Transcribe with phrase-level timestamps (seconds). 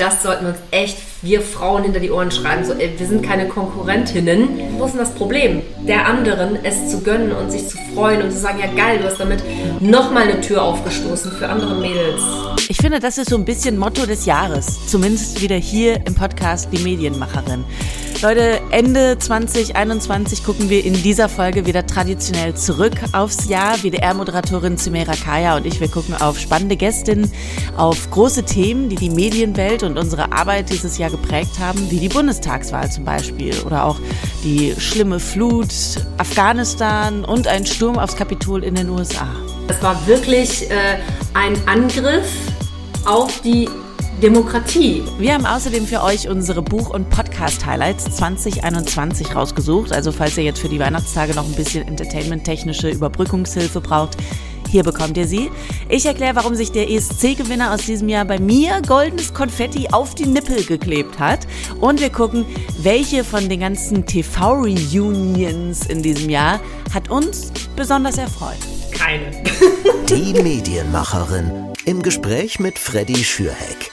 [0.00, 2.64] das sollten wir uns echt, wir Frauen hinter die Ohren schreiben.
[2.64, 4.78] So, ey, wir sind keine Konkurrentinnen.
[4.78, 5.62] Wo ist denn das Problem?
[5.86, 9.04] Der anderen es zu gönnen und sich zu freuen und zu sagen, ja geil, du
[9.04, 9.42] hast damit
[9.80, 12.22] nochmal eine Tür aufgestoßen für andere Mädels.
[12.68, 14.86] Ich finde, das ist so ein bisschen Motto des Jahres.
[14.86, 17.64] Zumindest wieder hier im Podcast Die Medienmacherin.
[18.22, 23.78] Leute, Ende 2021 gucken wir in dieser Folge wieder traditionell zurück aufs Jahr.
[23.82, 27.32] WDR-Moderatorin Zimera Kaya und ich, wir gucken auf spannende Gästinnen,
[27.78, 32.08] auf große Themen, die die Medienwelt und unsere Arbeit dieses Jahr geprägt haben, wie die
[32.08, 33.98] Bundestagswahl zum Beispiel oder auch
[34.44, 35.68] die schlimme Flut,
[36.18, 39.28] Afghanistan und ein Sturm aufs Kapitol in den USA.
[39.68, 40.98] Es war wirklich äh,
[41.34, 42.28] ein Angriff
[43.04, 43.68] auf die
[44.22, 45.02] Demokratie.
[45.18, 49.92] Wir haben außerdem für euch unsere Buch- und Podcast-Highlights 2021 rausgesucht.
[49.92, 54.18] Also falls ihr jetzt für die Weihnachtstage noch ein bisschen entertainment-technische Überbrückungshilfe braucht,
[54.70, 55.50] hier bekommt ihr sie.
[55.88, 60.26] Ich erkläre, warum sich der ESC-Gewinner aus diesem Jahr bei mir goldenes Konfetti auf die
[60.26, 61.46] Nippel geklebt hat.
[61.80, 62.46] Und wir gucken,
[62.78, 66.60] welche von den ganzen TV-Reunions in diesem Jahr
[66.94, 68.58] hat uns besonders erfreut.
[68.92, 69.30] Keine.
[70.08, 73.90] Die Medienmacherin im Gespräch mit Freddy Schürheck.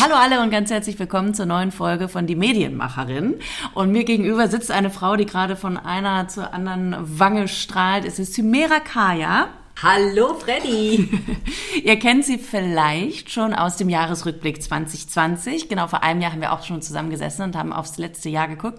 [0.00, 3.36] Hallo alle und ganz herzlich willkommen zur neuen Folge von Die Medienmacherin.
[3.74, 8.04] Und mir gegenüber sitzt eine Frau, die gerade von einer zur anderen Wange strahlt.
[8.04, 9.48] Es ist Chimera Kaya.
[9.84, 11.08] Hallo Freddy.
[11.82, 15.68] Ihr kennt sie vielleicht schon aus dem Jahresrückblick 2020.
[15.68, 18.78] Genau vor einem Jahr haben wir auch schon zusammengesessen und haben aufs letzte Jahr geguckt.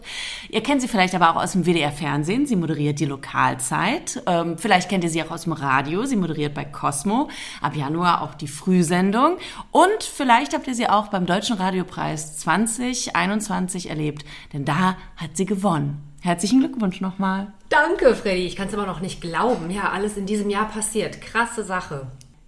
[0.49, 2.45] Ihr kennt sie vielleicht aber auch aus dem WDR-Fernsehen.
[2.45, 4.23] Sie moderiert die Lokalzeit.
[4.27, 6.05] Ähm, vielleicht kennt ihr sie auch aus dem Radio.
[6.05, 7.29] Sie moderiert bei Cosmo.
[7.59, 9.39] Ab Januar auch die Frühsendung.
[9.71, 15.45] Und vielleicht habt ihr sie auch beim Deutschen Radiopreis 2021 erlebt, denn da hat sie
[15.45, 16.01] gewonnen.
[16.21, 17.51] Herzlichen Glückwunsch nochmal.
[17.73, 18.45] Danke, Freddy.
[18.45, 19.71] Ich kann es aber noch nicht glauben.
[19.71, 21.21] Ja, alles in diesem Jahr passiert.
[21.21, 22.05] Krasse Sache.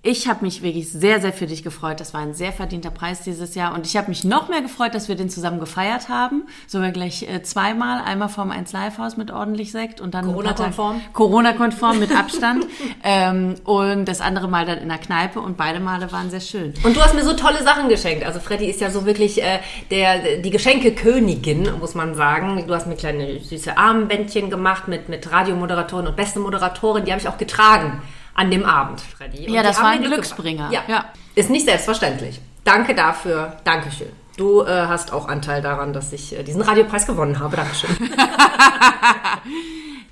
[0.07, 1.99] Ich habe mich wirklich sehr, sehr für dich gefreut.
[1.99, 3.73] Das war ein sehr verdienter Preis dieses Jahr.
[3.73, 6.43] Und ich habe mich noch mehr gefreut, dass wir den zusammen gefeiert haben.
[6.67, 8.03] Sogar gleich äh, zweimal.
[8.03, 11.01] Einmal vorm 1 Live Haus mit ordentlich Sekt und dann Corona-konform.
[11.11, 12.67] Corona-konform mit Abstand.
[13.03, 15.39] ähm, und das andere Mal dann in der Kneipe.
[15.41, 16.75] Und beide Male waren sehr schön.
[16.83, 18.27] Und du hast mir so tolle Sachen geschenkt.
[18.27, 19.57] Also Freddy ist ja so wirklich äh,
[19.89, 22.63] der, die Geschenkekönigin, muss man sagen.
[22.67, 27.05] Du hast mir kleine süße Armbändchen gemacht mit, mit Radiomoderatorin und beste Moderatorin.
[27.05, 28.03] Die habe ich auch getragen
[28.35, 29.47] an dem Abend, Freddy.
[29.47, 30.69] Und ja, das war ein Glücksbringer.
[30.69, 30.89] gebracht.
[30.89, 31.05] Ja.
[31.33, 32.39] Ist nicht selbstverständlich.
[32.63, 33.57] Danke dafür.
[33.63, 34.09] Dankeschön.
[34.37, 37.55] Du äh, hast auch Anteil daran, dass ich äh, diesen Radiopreis gewonnen habe.
[37.55, 37.89] Dankeschön.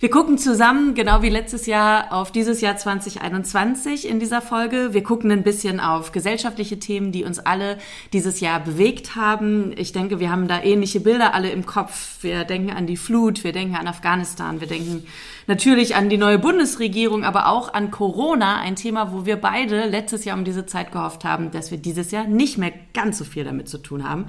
[0.03, 4.90] Wir gucken zusammen, genau wie letztes Jahr, auf dieses Jahr 2021 in dieser Folge.
[4.91, 7.78] Wir gucken ein bisschen auf gesellschaftliche Themen, die uns alle
[8.12, 9.72] dieses Jahr bewegt haben.
[9.78, 12.22] Ich denke, wir haben da ähnliche Bilder alle im Kopf.
[12.22, 15.06] Wir denken an die Flut, wir denken an Afghanistan, wir denken
[15.47, 20.25] natürlich an die neue Bundesregierung, aber auch an Corona, ein Thema, wo wir beide letztes
[20.25, 23.46] Jahr um diese Zeit gehofft haben, dass wir dieses Jahr nicht mehr ganz so viel
[23.46, 24.25] damit zu tun haben.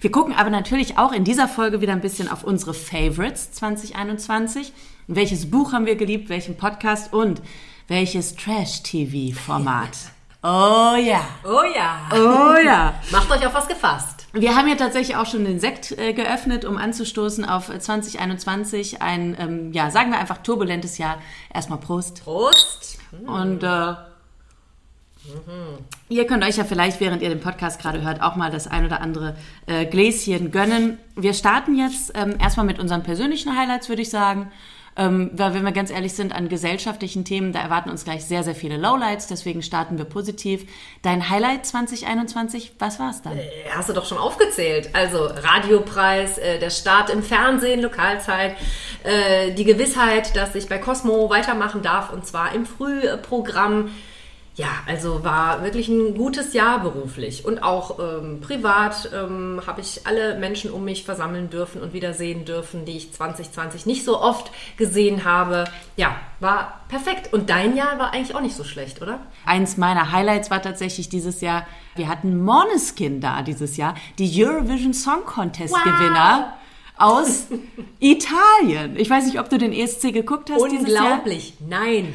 [0.00, 4.72] Wir gucken aber natürlich auch in dieser Folge wieder ein bisschen auf unsere Favorites 2021.
[5.10, 7.40] Welches Buch haben wir geliebt, welchen Podcast und
[7.86, 9.88] welches Trash-TV-Format?
[10.42, 11.26] Oh ja.
[11.46, 12.10] Oh ja.
[12.12, 12.92] Oh ja.
[13.10, 14.26] Macht euch auf was gefasst.
[14.34, 19.00] Wir haben ja tatsächlich auch schon den Sekt äh, geöffnet, um anzustoßen auf 2021.
[19.00, 21.22] Ein, ähm, ja, sagen wir einfach turbulentes Jahr.
[21.54, 22.22] Erstmal Prost.
[22.24, 22.98] Prost.
[23.26, 23.94] Und äh,
[26.10, 28.84] ihr könnt euch ja vielleicht, während ihr den Podcast gerade hört, auch mal das ein
[28.84, 30.98] oder andere äh, Gläschen gönnen.
[31.16, 34.52] Wir starten jetzt ähm, erstmal mit unseren persönlichen Highlights, würde ich sagen.
[34.98, 38.42] Ähm, weil, wenn wir ganz ehrlich sind, an gesellschaftlichen Themen, da erwarten uns gleich sehr,
[38.42, 39.28] sehr viele Lowlights.
[39.28, 40.68] Deswegen starten wir positiv.
[41.02, 43.38] Dein Highlight 2021, was war es dann?
[43.38, 44.90] Äh, Hast du doch schon aufgezählt.
[44.94, 48.56] Also Radiopreis, äh, der Start im Fernsehen, Lokalzeit,
[49.04, 53.90] äh, die Gewissheit, dass ich bei Cosmo weitermachen darf und zwar im Frühprogramm.
[54.58, 60.04] Ja, also war wirklich ein gutes Jahr beruflich und auch ähm, privat ähm, habe ich
[60.04, 64.50] alle Menschen um mich versammeln dürfen und wiedersehen dürfen, die ich 2020 nicht so oft
[64.76, 65.62] gesehen habe.
[65.96, 67.32] Ja, war perfekt.
[67.32, 69.20] Und dein Jahr war eigentlich auch nicht so schlecht, oder?
[69.46, 71.64] Eins meiner Highlights war tatsächlich dieses Jahr,
[71.94, 76.58] wir hatten Måneskin da dieses Jahr, die Eurovision Song Contest Gewinner
[76.98, 77.46] aus
[78.00, 78.96] Italien.
[78.96, 81.04] Ich weiß nicht, ob du den ESC geguckt hast dieses Jahr.
[81.04, 81.54] Unglaublich.
[81.68, 82.14] Nein.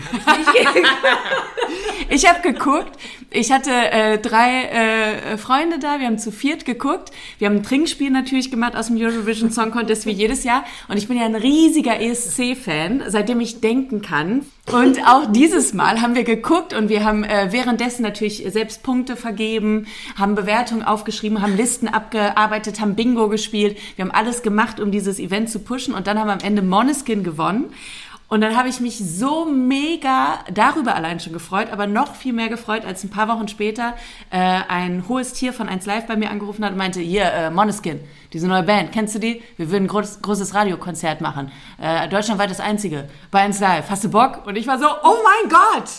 [2.10, 2.24] ich.
[2.24, 2.92] Ich habe geguckt.
[3.32, 6.00] Ich hatte äh, drei äh, Freunde da.
[6.00, 7.12] Wir haben zu viert geguckt.
[7.40, 10.64] Wir haben ein Trinkspiel natürlich gemacht aus dem Eurovision Song Contest wie jedes Jahr.
[10.88, 14.46] Und ich bin ja ein riesiger ESC-Fan, seitdem ich denken kann.
[14.72, 19.18] Und auch dieses Mal haben wir geguckt und wir haben äh, währenddessen natürlich selbst Punkte
[19.18, 23.78] vergeben, haben Bewertungen aufgeschrieben, haben Listen abgearbeitet, haben Bingo gespielt.
[23.98, 25.94] Wir haben alles gemacht, um dieses Event zu pushen.
[25.94, 27.74] Und dann haben wir am Ende Måneskin gewonnen.
[28.30, 32.50] Und dann habe ich mich so mega darüber allein schon gefreut, aber noch viel mehr
[32.50, 33.96] gefreut, als ein paar Wochen später
[34.32, 37.52] äh, ein hohes Tier von 1 Live bei mir angerufen hat und meinte, hier, äh,
[37.52, 38.00] Moneskin,
[38.34, 39.44] diese neue Band, kennst du die?
[39.58, 41.52] Wir würden ein groß, großes Radiokonzert machen.
[41.80, 43.08] Äh, deutschlandweit das einzige.
[43.30, 43.92] Bei 1 Live.
[43.92, 44.46] Hast du Bock?
[44.48, 45.90] Und ich war so, oh mein Gott!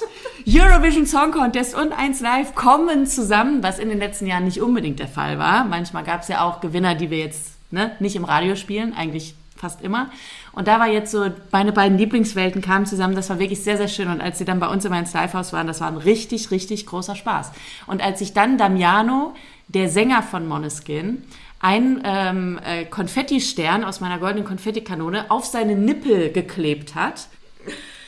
[0.47, 4.99] Eurovision Song Contest und 1 Live kommen zusammen, was in den letzten Jahren nicht unbedingt
[4.99, 5.65] der Fall war.
[5.65, 9.37] Manchmal gab es ja auch Gewinner, die wir jetzt ne, nicht im Radio spielen, eigentlich
[9.57, 10.11] fast immer.
[10.53, 13.15] Und da war jetzt so, meine beiden Lieblingswelten kamen zusammen.
[13.15, 14.09] Das war wirklich sehr, sehr schön.
[14.09, 16.87] Und als sie dann bei uns immer ins Livehaus waren, das war ein richtig, richtig
[16.87, 17.53] großer Spaß.
[17.87, 19.35] Und als sich dann Damiano,
[19.69, 21.23] der Sänger von Moneskin,
[21.65, 27.29] ein ähm, äh, Konfetti-Stern aus meiner goldenen Konfettikanone auf seine Nippel geklebt hat,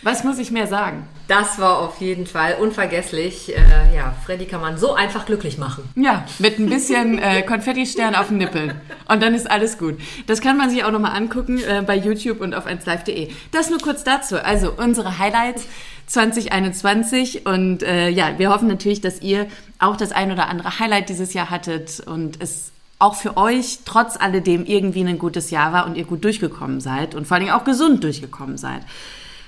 [0.02, 1.08] was muss ich mehr sagen?
[1.26, 3.56] Das war auf jeden Fall unvergesslich.
[3.56, 5.88] Äh, ja, Freddy kann man so einfach glücklich machen.
[5.96, 8.78] Ja, mit ein bisschen äh, Konfetti-Stern auf den Nippeln.
[9.08, 9.98] Und dann ist alles gut.
[10.26, 13.30] Das kann man sich auch nochmal angucken äh, bei YouTube und auf 1live.de.
[13.52, 14.36] Das nur kurz dazu.
[14.36, 15.66] Also unsere Highlights
[16.08, 17.46] 2021.
[17.46, 19.46] Und äh, ja, wir hoffen natürlich, dass ihr
[19.78, 24.16] auch das ein oder andere Highlight dieses Jahr hattet und es auch für euch trotz
[24.16, 27.64] alledem irgendwie ein gutes Jahr war und ihr gut durchgekommen seid und vor allem auch
[27.64, 28.82] gesund durchgekommen seid.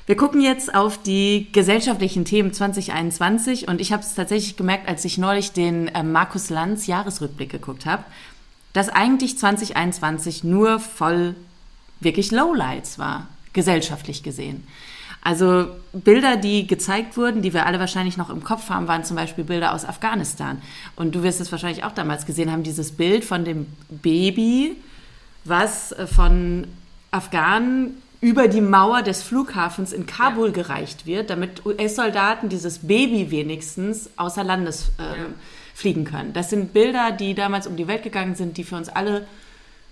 [0.06, 5.04] Wir gucken jetzt auf die gesellschaftlichen Themen 2021 und ich habe es tatsächlich gemerkt, als
[5.04, 8.04] ich neulich den äh, Markus Lanz Jahresrückblick geguckt habe,
[8.72, 11.34] dass eigentlich 2021 nur voll
[12.00, 14.66] wirklich Lowlights war, gesellschaftlich gesehen.
[15.22, 19.16] Also Bilder, die gezeigt wurden, die wir alle wahrscheinlich noch im Kopf haben, waren zum
[19.16, 20.62] Beispiel Bilder aus Afghanistan.
[20.96, 24.76] Und du wirst es wahrscheinlich auch damals gesehen haben, dieses Bild von dem Baby,
[25.44, 26.66] was äh, von
[27.10, 30.52] Afghanen über die Mauer des Flughafens in Kabul ja.
[30.52, 35.26] gereicht wird, damit US-Soldaten dieses Baby wenigstens außer Landes ähm, ja.
[35.74, 36.32] fliegen können.
[36.32, 39.26] Das sind Bilder, die damals um die Welt gegangen sind, die für uns alle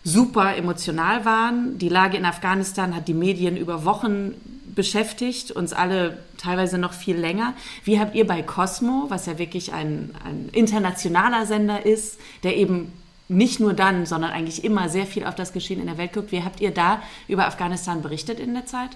[0.02, 1.78] super emotional waren.
[1.78, 4.34] Die Lage in Afghanistan hat die Medien über Wochen
[4.76, 7.54] beschäftigt, uns alle teilweise noch viel länger.
[7.82, 12.92] Wie habt ihr bei Cosmo, was ja wirklich ein, ein internationaler Sender ist, der eben
[13.28, 16.30] nicht nur dann, sondern eigentlich immer sehr viel auf das Geschehen in der Welt guckt.
[16.30, 18.90] Wie habt ihr da über Afghanistan berichtet in der Zeit?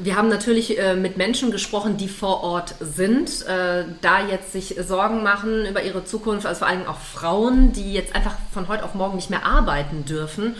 [0.00, 4.76] Wir haben natürlich äh, mit Menschen gesprochen, die vor Ort sind, äh, da jetzt sich
[4.80, 8.84] Sorgen machen über ihre Zukunft, also vor allem auch Frauen, die jetzt einfach von heute
[8.84, 10.54] auf morgen nicht mehr arbeiten dürfen.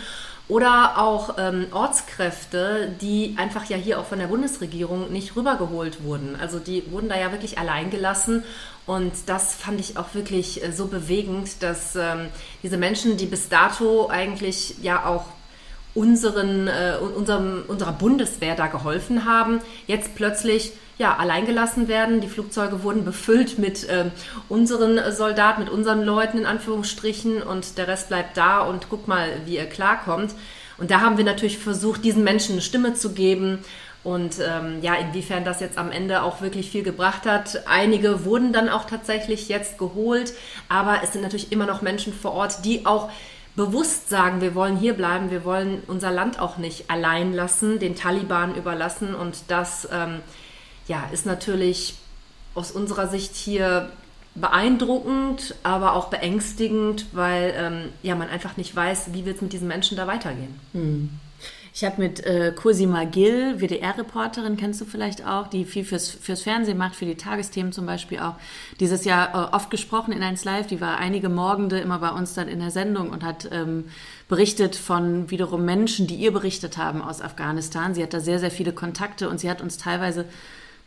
[0.49, 6.35] Oder auch ähm, Ortskräfte, die einfach ja hier auch von der Bundesregierung nicht rübergeholt wurden.
[6.35, 8.43] Also die wurden da ja wirklich allein gelassen
[8.87, 12.29] und das fand ich auch wirklich äh, so bewegend, dass ähm,
[12.63, 15.25] diese Menschen, die bis dato eigentlich ja auch
[15.93, 22.19] unseren, äh, unserem, unserer Bundeswehr da geholfen haben, jetzt plötzlich ja, alleingelassen werden.
[22.21, 24.11] Die Flugzeuge wurden befüllt mit äh,
[24.49, 29.29] unseren Soldaten, mit unseren Leuten in Anführungsstrichen und der Rest bleibt da und guck mal,
[29.45, 30.35] wie er klarkommt.
[30.77, 33.59] Und da haben wir natürlich versucht, diesen Menschen eine Stimme zu geben
[34.03, 37.63] und ähm, ja, inwiefern das jetzt am Ende auch wirklich viel gebracht hat.
[37.65, 40.33] Einige wurden dann auch tatsächlich jetzt geholt,
[40.67, 43.09] aber es sind natürlich immer noch Menschen vor Ort, die auch
[43.55, 47.95] bewusst sagen, wir wollen hier bleiben, wir wollen unser Land auch nicht allein lassen, den
[47.95, 49.15] Taliban überlassen.
[49.15, 50.19] Und das ähm,
[50.89, 51.95] ja, ist natürlich
[52.55, 53.91] aus unserer Sicht hier
[54.35, 59.53] beeindruckend, aber auch beängstigend, weil ähm, ja, man einfach nicht weiß, wie wird es mit
[59.53, 60.59] diesen Menschen da weitergehen.
[60.73, 61.09] Hm.
[61.73, 66.41] Ich habe mit äh, Cosima Gill, WDR-Reporterin, kennst du vielleicht auch, die viel fürs, fürs
[66.41, 68.35] Fernsehen macht, für die Tagesthemen zum Beispiel auch,
[68.79, 70.67] dieses Jahr äh, oft gesprochen in 1 Live.
[70.67, 73.85] Die war einige Morgende immer bei uns dann in der Sendung und hat ähm,
[74.27, 77.93] berichtet von wiederum Menschen, die ihr berichtet haben aus Afghanistan.
[77.93, 80.25] Sie hat da sehr, sehr viele Kontakte und sie hat uns teilweise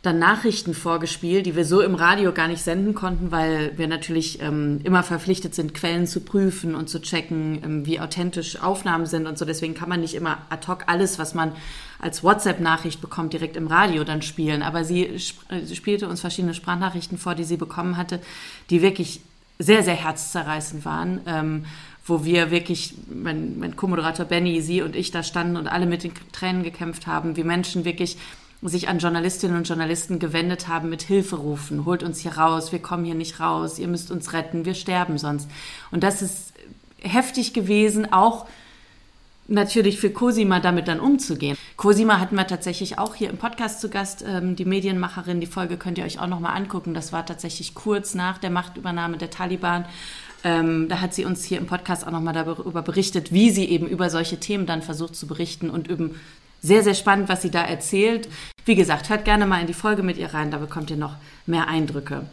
[0.03, 4.41] dann Nachrichten vorgespielt, die wir so im Radio gar nicht senden konnten, weil wir natürlich
[4.41, 9.27] ähm, immer verpflichtet sind, Quellen zu prüfen und zu checken, ähm, wie authentisch Aufnahmen sind
[9.27, 9.45] und so.
[9.45, 11.53] Deswegen kann man nicht immer ad hoc alles, was man
[11.99, 14.61] als WhatsApp-Nachricht bekommt, direkt im Radio dann spielen.
[14.61, 18.19] Aber sie, sp äh, spielte uns verschiedene Sprachnachrichten vor, die sie bekommen hatte,
[18.69, 19.21] die wirklich
[19.57, 21.21] sehr, sehr herzzerreißend waren.
[21.25, 21.65] Ähm,
[22.05, 26.03] wo wir wirklich, mein, mein Co-Moderator Benny, sie und ich da standen und alle mit
[26.03, 28.17] den Tränen gekämpft haben, wie Menschen wirklich
[28.69, 33.05] sich an Journalistinnen und Journalisten gewendet haben mit Hilferufen, holt uns hier raus, wir kommen
[33.05, 35.49] hier nicht raus, ihr müsst uns retten, wir sterben sonst.
[35.91, 36.53] Und das ist
[36.99, 38.45] heftig gewesen, auch
[39.47, 41.57] natürlich für Cosima damit dann umzugehen.
[41.75, 45.77] Cosima hatten wir tatsächlich auch hier im Podcast zu Gast, ähm, die Medienmacherin, die Folge
[45.77, 46.93] könnt ihr euch auch nochmal angucken.
[46.93, 49.85] Das war tatsächlich kurz nach der Machtübernahme der Taliban.
[50.45, 53.87] Ähm, da hat sie uns hier im Podcast auch nochmal darüber berichtet, wie sie eben
[53.87, 56.19] über solche Themen dann versucht zu berichten und eben
[56.63, 58.27] sehr, sehr spannend, was sie da erzählt.
[58.65, 61.17] Wie gesagt, hört gerne mal in die Folge mit ihr rein, da bekommt ihr noch
[61.45, 62.25] mehr Eindrücke.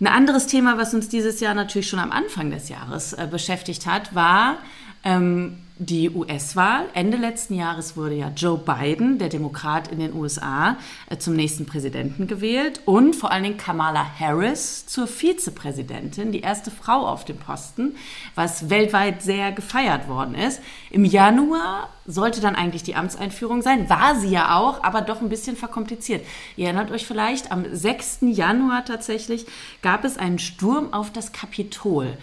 [0.00, 3.86] Ein anderes Thema, was uns dieses Jahr natürlich schon am Anfang des Jahres äh, beschäftigt
[3.86, 4.58] hat, war
[5.04, 6.86] Ähm, die US-Wahl.
[6.94, 10.76] Ende letzten Jahres wurde ja Joe Biden, der Demokrat in den USA,
[11.08, 16.70] äh, zum nächsten Präsidenten gewählt und vor allen Dingen Kamala Harris zur Vizepräsidentin, die erste
[16.70, 17.94] Frau auf dem Posten,
[18.34, 20.60] was weltweit sehr gefeiert worden ist.
[20.90, 25.28] Im Januar sollte dann eigentlich die Amtseinführung sein, war sie ja auch, aber doch ein
[25.28, 26.24] bisschen verkompliziert.
[26.56, 28.18] Ihr erinnert euch vielleicht, am 6.
[28.22, 29.46] Januar tatsächlich
[29.82, 32.16] gab es einen Sturm auf das Kapitol.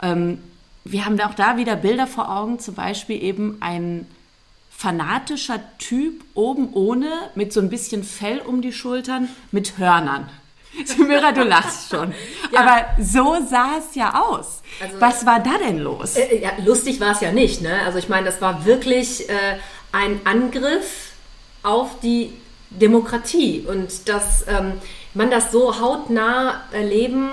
[0.00, 0.38] Ähm,
[0.84, 4.06] wir haben auch da wieder Bilder vor Augen, zum Beispiel eben ein
[4.70, 10.28] fanatischer Typ oben ohne, mit so ein bisschen Fell um die Schultern, mit Hörnern.
[10.84, 12.14] Samira, du lachst schon.
[12.50, 12.60] Ja.
[12.60, 14.62] Aber so sah es ja aus.
[14.82, 16.16] Also, Was war da denn los?
[16.16, 17.60] Äh, ja, lustig war es ja nicht.
[17.60, 17.80] Ne?
[17.84, 19.58] Also ich meine, das war wirklich äh,
[19.92, 21.12] ein Angriff
[21.62, 22.32] auf die
[22.70, 23.64] Demokratie.
[23.68, 24.72] Und dass ähm,
[25.14, 27.28] man das so hautnah erleben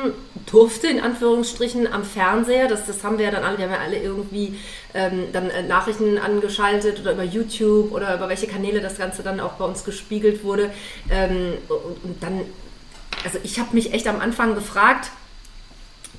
[0.45, 2.67] durfte, in Anführungsstrichen, am Fernseher.
[2.67, 4.59] Das, das haben wir ja dann alle, wir haben ja alle irgendwie
[4.93, 9.39] ähm, dann äh, Nachrichten angeschaltet oder über YouTube oder über welche Kanäle das Ganze dann
[9.39, 10.71] auch bei uns gespiegelt wurde.
[11.09, 12.41] Ähm, und, und dann,
[13.23, 15.11] also ich habe mich echt am Anfang gefragt,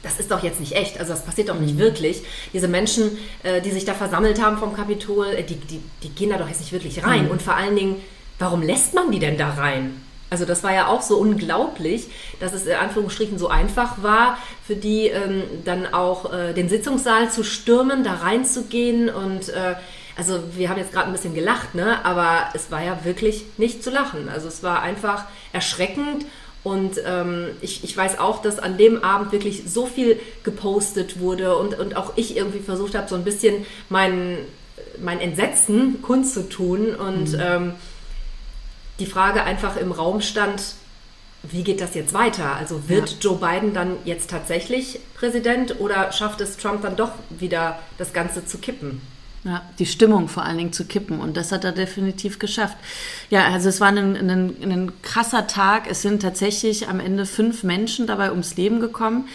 [0.03, 1.81] das ist doch jetzt nicht echt, also das passiert doch nicht mhm.
[1.81, 2.23] wirklich.
[2.55, 6.31] Diese Menschen, äh, die sich da versammelt haben vom Kapitol, äh, die, die, die gehen
[6.31, 7.27] da doch jetzt nicht wirklich rein.
[7.27, 7.33] Mhm.
[7.33, 7.97] Und vor allen Dingen,
[8.39, 10.01] warum lässt man die denn da rein?
[10.31, 12.09] Also das war ja auch so unglaublich,
[12.39, 17.31] dass es in Anführungsstrichen so einfach war, für die ähm, dann auch äh, den Sitzungssaal
[17.31, 19.75] zu stürmen, da reinzugehen und äh,
[20.17, 22.05] also wir haben jetzt gerade ein bisschen gelacht, ne?
[22.05, 24.29] aber es war ja wirklich nicht zu lachen.
[24.29, 26.27] Also es war einfach erschreckend
[26.63, 31.57] und ähm, ich, ich weiß auch, dass an dem Abend wirklich so viel gepostet wurde
[31.57, 34.37] und, und auch ich irgendwie versucht habe, so ein bisschen mein,
[35.03, 37.41] mein Entsetzen kundzutun und mhm.
[37.41, 37.73] ähm,
[39.01, 40.75] die Frage einfach im Raum stand,
[41.43, 42.55] wie geht das jetzt weiter?
[42.55, 43.17] Also wird ja.
[43.21, 48.45] Joe Biden dann jetzt tatsächlich Präsident oder schafft es Trump dann doch wieder das Ganze
[48.45, 49.01] zu kippen?
[49.43, 51.19] Ja, die Stimmung vor allen Dingen zu kippen.
[51.19, 52.77] Und das hat er definitiv geschafft.
[53.31, 55.91] Ja, also es war ein, ein, ein krasser Tag.
[55.91, 59.29] Es sind tatsächlich am Ende fünf Menschen dabei ums Leben gekommen.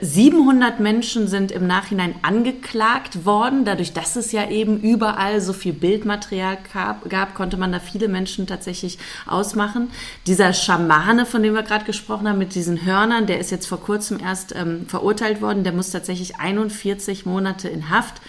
[0.00, 3.66] 700 äh, Menschen sind im Nachhinein angeklagt worden.
[3.66, 8.08] Dadurch, dass es ja eben überall so viel Bildmaterial gab, gab konnte man da viele
[8.08, 9.90] Menschen tatsächlich ausmachen.
[10.26, 13.82] Dieser Schamane, von dem wir gerade gesprochen haben, mit diesen Hörnern, der ist jetzt vor
[13.82, 15.62] kurzem erst ähm, verurteilt worden.
[15.62, 18.22] Der muss tatsächlich 41 Monate in Haft.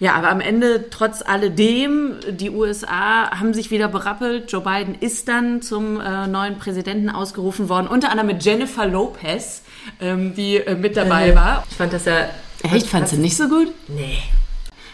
[0.00, 4.50] Ja, aber am Ende, trotz alledem, die USA haben sich wieder berappelt.
[4.50, 9.60] Joe Biden ist dann zum äh, neuen Präsidenten ausgerufen worden, unter anderem mit Jennifer Lopez,
[10.00, 11.64] ähm, die äh, mit dabei äh, war.
[11.70, 12.30] Ich fand das ja.
[12.62, 12.86] Echt?
[12.86, 13.68] Fandst du nicht so gut?
[13.88, 14.18] Nee.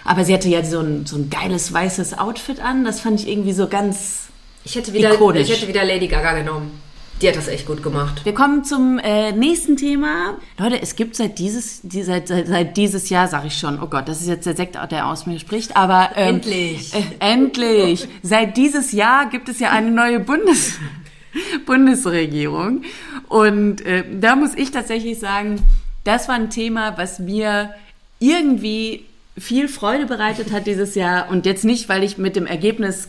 [0.04, 2.84] Aber sie hatte ja so ein, so ein geiles weißes Outfit an.
[2.84, 4.25] Das fand ich irgendwie so ganz.
[4.64, 5.48] Ich hätte wieder, ikonisch.
[5.48, 6.80] ich hätte wieder Lady Gaga genommen.
[7.23, 8.20] Die hat das echt gut gemacht.
[8.25, 10.37] Wir kommen zum äh, nächsten Thema.
[10.58, 13.87] Leute, es gibt seit dieses, die, seit, seit, seit dieses Jahr, sage ich schon, oh
[13.87, 16.92] Gott, das ist jetzt der Sekt, der aus mir spricht, aber ähm, endlich.
[16.94, 18.06] Äh, endlich.
[18.23, 20.75] seit dieses Jahr gibt es ja eine neue Bundes
[21.66, 22.82] Bundesregierung.
[23.28, 25.62] Und äh, da muss ich tatsächlich sagen,
[26.04, 27.70] das war ein Thema, was mir
[28.18, 29.06] irgendwie
[29.38, 33.08] viel Freude bereitet hat dieses Jahr und jetzt nicht, weil ich mit dem Ergebnis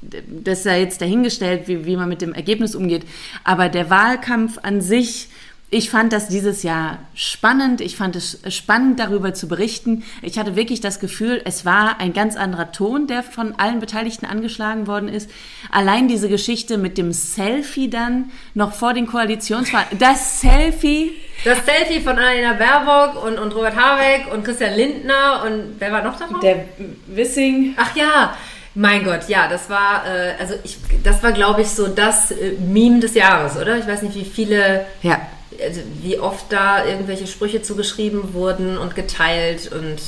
[0.00, 3.04] das ist ja jetzt dahingestellt, wie, wie man mit dem Ergebnis umgeht.
[3.44, 5.28] Aber der Wahlkampf an sich,
[5.70, 7.82] ich fand das dieses Jahr spannend.
[7.82, 10.02] Ich fand es spannend, darüber zu berichten.
[10.22, 14.24] Ich hatte wirklich das Gefühl, es war ein ganz anderer Ton, der von allen Beteiligten
[14.24, 15.30] angeschlagen worden ist.
[15.70, 19.88] Allein diese Geschichte mit dem Selfie dann noch vor den Koalitionswahlen.
[19.98, 21.12] Das Selfie.
[21.44, 26.02] Das Selfie von Annalena Baerbock und, und Robert Habeck und Christian Lindner und wer war
[26.02, 26.38] noch dabei?
[26.40, 26.64] Der
[27.08, 27.74] Wissing.
[27.76, 28.34] Ach ja,
[28.74, 32.52] mein Gott, ja, das war, äh, also ich, das war, glaube ich, so das äh,
[32.60, 33.78] Meme des Jahres, oder?
[33.78, 35.20] Ich weiß nicht, wie viele, ja.
[35.62, 40.00] also wie oft da irgendwelche Sprüche zugeschrieben wurden und geteilt und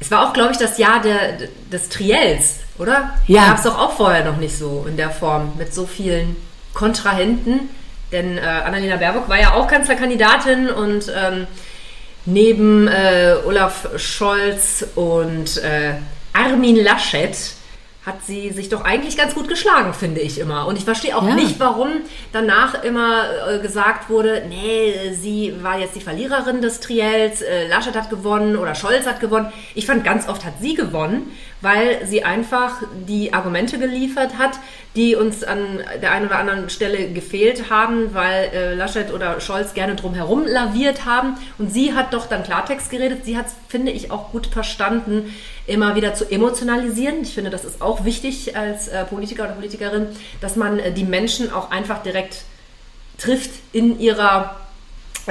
[0.00, 1.38] es war auch, glaube ich, das Jahr der,
[1.72, 3.14] des Triels, oder?
[3.26, 3.48] Ja.
[3.48, 6.36] Gab es doch auch vorher noch nicht so in der Form mit so vielen
[6.72, 7.68] Kontrahenten.
[8.12, 11.46] Denn äh, Annalena Baerbock war ja auch Kanzlerkandidatin und ähm,
[12.24, 15.94] neben äh, Olaf Scholz und äh,
[16.32, 17.36] Armin Laschet
[18.08, 20.66] hat sie sich doch eigentlich ganz gut geschlagen, finde ich immer.
[20.66, 21.34] Und ich verstehe auch ja.
[21.34, 21.88] nicht, warum
[22.32, 27.94] danach immer äh, gesagt wurde, nee, sie war jetzt die Verliererin des Triels, äh, Laschet
[27.94, 29.52] hat gewonnen oder Scholz hat gewonnen.
[29.74, 31.30] Ich fand, ganz oft hat sie gewonnen,
[31.60, 34.58] weil sie einfach die Argumente geliefert hat,
[34.94, 39.74] die uns an der einen oder anderen Stelle gefehlt haben, weil äh, Laschet oder Scholz
[39.74, 41.36] gerne drumherum laviert haben.
[41.58, 43.24] Und sie hat doch dann Klartext geredet.
[43.24, 45.34] Sie hat es, finde ich, auch gut verstanden,
[45.66, 47.22] immer wieder zu emotionalisieren.
[47.22, 50.06] Ich finde, das ist auch wichtig als äh, Politiker oder Politikerin,
[50.40, 52.44] dass man äh, die Menschen auch einfach direkt
[53.18, 54.56] trifft in ihrer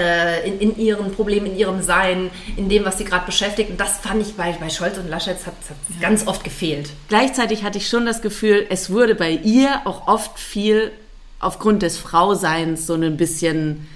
[0.02, 3.72] in, in, ihren Problemen, in ihrem Sein, in dem, was sie gerade beschäftigt.
[3.72, 6.02] Und das fand ich bei, bei Scholz und Laschet hat, hat ja.
[6.02, 6.92] ganz oft gefehlt.
[7.08, 10.92] Gleichzeitig hatte ich schon das Gefühl, es wurde bei ihr auch oft viel
[11.40, 13.88] aufgrund des Frauseins so ein bisschen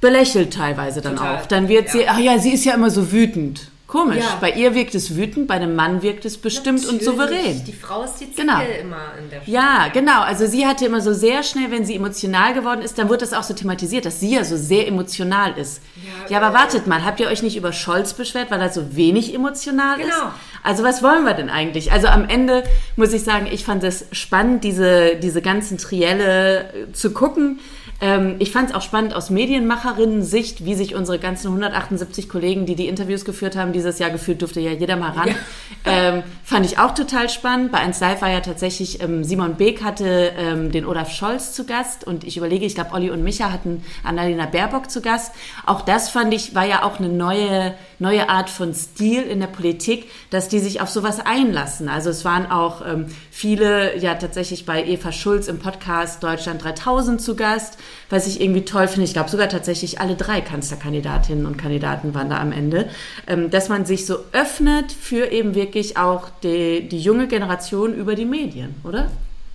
[0.00, 1.38] belächelt teilweise dann Total.
[1.38, 1.46] auch.
[1.46, 1.92] Dann wird ja.
[1.92, 3.70] sie, ach ja, sie ist ja immer so wütend.
[3.88, 4.18] Komisch.
[4.18, 4.36] Ja.
[4.38, 7.00] Bei ihr wirkt es wütend, bei einem Mann wirkt es bestimmt Natürlich.
[7.00, 7.64] und souverän.
[7.64, 8.60] Die Frau ist die Zicke genau.
[8.60, 9.48] immer in der Stadt.
[9.48, 10.20] Ja, genau.
[10.20, 13.32] Also sie hatte immer so sehr schnell, wenn sie emotional geworden ist, dann wird das
[13.32, 15.80] auch so thematisiert, dass sie ja so sehr emotional ist.
[15.96, 18.68] Ja, ja aber äh, wartet mal, habt ihr euch nicht über Scholz beschwert, weil er
[18.68, 20.08] so wenig emotional genau.
[20.08, 20.22] ist?
[20.62, 21.90] Also was wollen wir denn eigentlich?
[21.90, 22.64] Also am Ende
[22.96, 27.58] muss ich sagen, ich fand es spannend, diese, diese ganzen Trielle äh, zu gucken
[28.00, 32.76] ähm, ich fand es auch spannend aus Medienmacherinnen-Sicht, wie sich unsere ganzen 178 Kollegen, die
[32.76, 35.28] die Interviews geführt haben, dieses Jahr gefühlt durfte ja jeder mal ran.
[35.28, 35.34] Ja.
[35.84, 37.72] Ähm, fand ich auch total spannend.
[37.72, 41.64] Bei 1 Live war ja tatsächlich, ähm, Simon Beek hatte ähm, den Olaf Scholz zu
[41.64, 45.32] Gast und ich überlege, ich glaube, Olli und Micha hatten Annalena Baerbock zu Gast.
[45.66, 49.46] Auch das fand ich, war ja auch eine neue, neue Art von Stil in der
[49.46, 51.88] Politik, dass die sich auf sowas einlassen.
[51.88, 57.20] Also es waren auch ähm, viele ja tatsächlich bei Eva Schulz im Podcast Deutschland 3000
[57.20, 57.78] zu Gast
[58.10, 59.04] was ich irgendwie toll finde.
[59.04, 62.88] Ich glaube sogar tatsächlich alle drei Kanzlerkandidatinnen und Kandidaten waren da am Ende,
[63.26, 68.14] ähm, dass man sich so öffnet für eben wirklich auch die, die junge Generation über
[68.14, 69.10] die Medien, oder?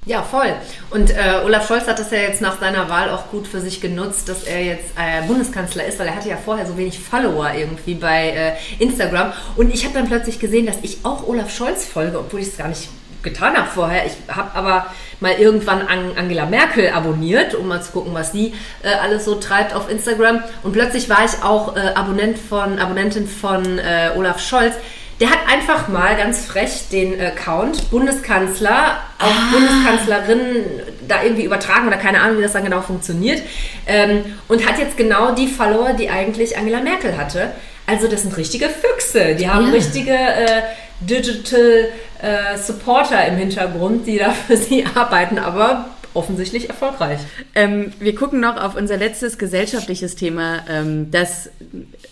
[0.05, 0.53] Ja, voll.
[0.89, 3.79] Und äh, Olaf Scholz hat das ja jetzt nach seiner Wahl auch gut für sich
[3.79, 7.51] genutzt, dass er jetzt äh, Bundeskanzler ist, weil er hatte ja vorher so wenig Follower
[7.55, 9.31] irgendwie bei äh, Instagram.
[9.55, 12.57] Und ich habe dann plötzlich gesehen, dass ich auch Olaf Scholz folge, obwohl ich es
[12.57, 12.89] gar nicht
[13.23, 14.05] getan habe vorher.
[14.05, 14.87] Ich habe aber
[15.21, 19.73] mal irgendwann Angela Merkel abonniert, um mal zu gucken, was sie äh, alles so treibt
[19.73, 20.43] auf Instagram.
[20.63, 24.75] Und plötzlich war ich auch äh, Abonnent von, Abonnentin von äh, Olaf Scholz.
[25.19, 29.51] Der hat einfach mal ganz frech den Account Bundeskanzler auf ah.
[29.51, 30.65] Bundeskanzlerin
[31.07, 33.41] da irgendwie übertragen oder keine Ahnung, wie das dann genau funktioniert.
[33.87, 37.51] Ähm, und hat jetzt genau die Follower, die eigentlich Angela Merkel hatte.
[37.85, 39.35] Also das sind richtige Füchse.
[39.35, 39.73] Die haben ja.
[39.73, 40.61] richtige äh,
[41.01, 41.89] Digital
[42.21, 47.19] äh, Supporter im Hintergrund, die da für sie arbeiten, aber offensichtlich erfolgreich.
[47.55, 51.49] Ähm, wir gucken noch auf unser letztes gesellschaftliches Thema, ähm, das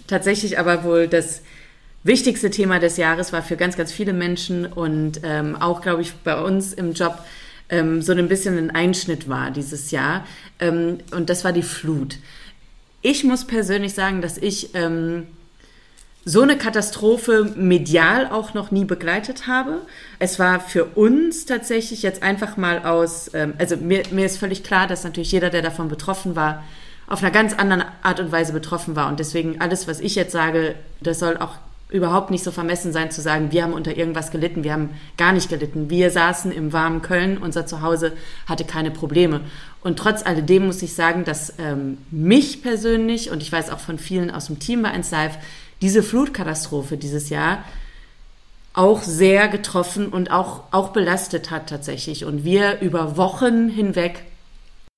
[0.08, 1.42] tatsächlich aber wohl das
[2.04, 6.14] wichtigste Thema des Jahres war für ganz, ganz viele Menschen und ähm, auch, glaube ich,
[6.14, 7.20] bei uns im Job
[7.70, 10.26] ähm, so ein bisschen ein Einschnitt war dieses Jahr.
[10.60, 12.18] Ähm, und das war die Flut.
[13.02, 15.28] Ich muss persönlich sagen, dass ich ähm,
[16.24, 19.82] so eine Katastrophe medial auch noch nie begleitet habe.
[20.20, 24.64] Es war für uns tatsächlich jetzt einfach mal aus, ähm, also mir, mir ist völlig
[24.64, 26.64] klar, dass natürlich jeder, der davon betroffen war,
[27.08, 29.08] auf einer ganz anderen Art und Weise betroffen war.
[29.08, 31.58] Und deswegen alles, was ich jetzt sage, das soll auch
[31.92, 34.64] überhaupt nicht so vermessen sein zu sagen, wir haben unter irgendwas gelitten.
[34.64, 35.90] Wir haben gar nicht gelitten.
[35.90, 38.14] Wir saßen im warmen Köln, unser Zuhause
[38.48, 39.42] hatte keine Probleme.
[39.82, 44.00] Und trotz alledem muss ich sagen, dass ähm, mich persönlich und ich weiß auch von
[44.00, 45.38] vielen aus dem Team bei 1 Live
[45.82, 47.64] diese Flutkatastrophe dieses Jahr
[48.74, 52.24] auch sehr getroffen und auch, auch belastet hat tatsächlich.
[52.24, 54.24] Und wir über Wochen hinweg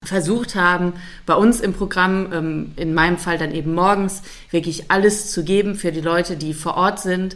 [0.04, 0.94] versucht haben,
[1.26, 5.76] bei uns im Programm, ähm, in meinem Fall dann eben morgens, wirklich alles zu geben
[5.76, 7.36] für die Leute, die vor Ort sind,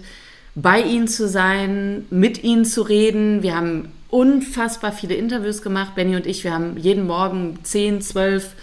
[0.55, 3.43] bei ihnen zu sein, mit ihnen zu reden.
[3.43, 6.43] Wir haben unfassbar viele Interviews gemacht, Benny und ich.
[6.43, 8.55] Wir haben jeden Morgen zehn, zwölf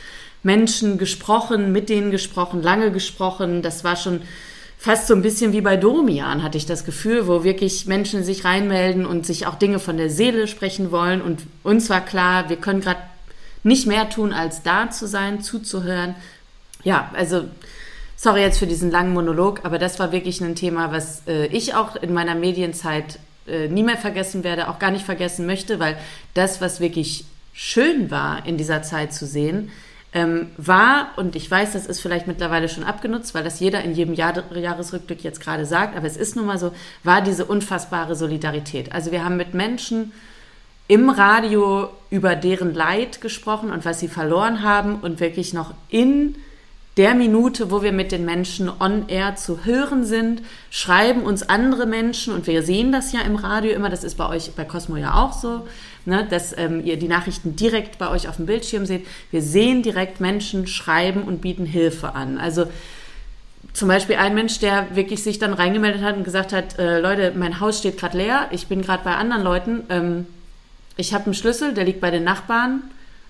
[0.43, 3.63] Menschen gesprochen, mit denen gesprochen, lange gesprochen.
[3.63, 4.23] Das war schon
[4.77, 8.45] fast so ein bisschen wie bei Domian, hatte ich das Gefühl, wo wirklich Menschen sich
[8.45, 11.23] reinmelden und sich auch Dinge von der Seele sprechen wollen.
[11.23, 12.99] Und uns war klar, wir können gerade
[13.65, 16.15] nicht mehr tun, als da zu sein, zuzuhören.
[16.85, 17.45] Ja, also
[18.17, 21.75] sorry jetzt für diesen langen Monolog, aber das war wirklich ein Thema, was äh, ich
[21.75, 25.97] auch in meiner Medienzeit äh, nie mehr vergessen werde, auch gar nicht vergessen möchte, weil
[26.35, 29.71] das, was wirklich schön war in dieser Zeit zu sehen,
[30.13, 33.95] ähm, war, und ich weiß, das ist vielleicht mittlerweile schon abgenutzt, weil das jeder in
[33.95, 36.73] jedem Jahr, Jahresrückblick jetzt gerade sagt, aber es ist nun mal so,
[37.03, 38.93] war diese unfassbare Solidarität.
[38.93, 40.13] Also wir haben mit Menschen
[40.89, 46.37] im Radio über deren Leid gesprochen und was sie verloren haben und wirklich noch in
[46.97, 51.87] der Minute, wo wir mit den Menschen on air zu hören sind, schreiben uns andere
[51.87, 54.97] Menschen und wir sehen das ja im Radio immer, das ist bei euch bei Cosmo
[54.97, 55.67] ja auch so,
[56.05, 59.07] ne, dass ähm, ihr die Nachrichten direkt bei euch auf dem Bildschirm seht.
[59.33, 62.39] Wir sehen direkt Menschen schreiben und bieten Hilfe an.
[62.39, 62.67] Also
[63.73, 67.33] zum Beispiel ein Mensch, der wirklich sich dann reingemeldet hat und gesagt hat, äh, Leute,
[67.35, 70.27] mein Haus steht gerade leer, ich bin gerade bei anderen Leuten, ähm,
[70.97, 72.83] ich habe einen Schlüssel, der liegt bei den Nachbarn,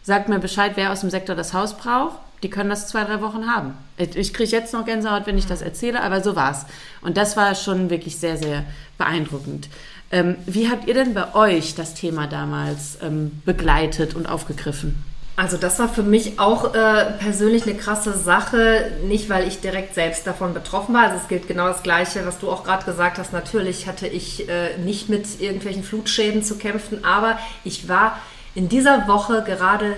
[0.02, 2.18] sagt mir Bescheid, wer aus dem Sektor das Haus braucht.
[2.42, 3.72] Die können das zwei, drei Wochen haben.
[3.96, 6.66] Ich kriege jetzt noch Gänsehaut, wenn ich das erzähle, aber so war's.
[7.00, 8.64] Und das war schon wirklich sehr, sehr
[8.98, 9.70] beeindruckend.
[10.10, 15.02] Ähm, wie habt ihr denn bei euch das Thema damals ähm, begleitet und aufgegriffen?
[15.36, 19.94] Also das war für mich auch äh, persönlich eine krasse Sache, nicht weil ich direkt
[19.94, 21.02] selbst davon betroffen war.
[21.04, 23.32] Also es gilt genau das Gleiche, was du auch gerade gesagt hast.
[23.32, 28.18] Natürlich hatte ich äh, nicht mit irgendwelchen Flutschäden zu kämpfen, aber ich war
[28.54, 29.96] in dieser Woche gerade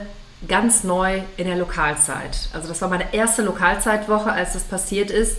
[0.48, 2.48] ganz neu in der Lokalzeit.
[2.54, 5.36] Also das war meine erste Lokalzeitwoche, als das passiert ist.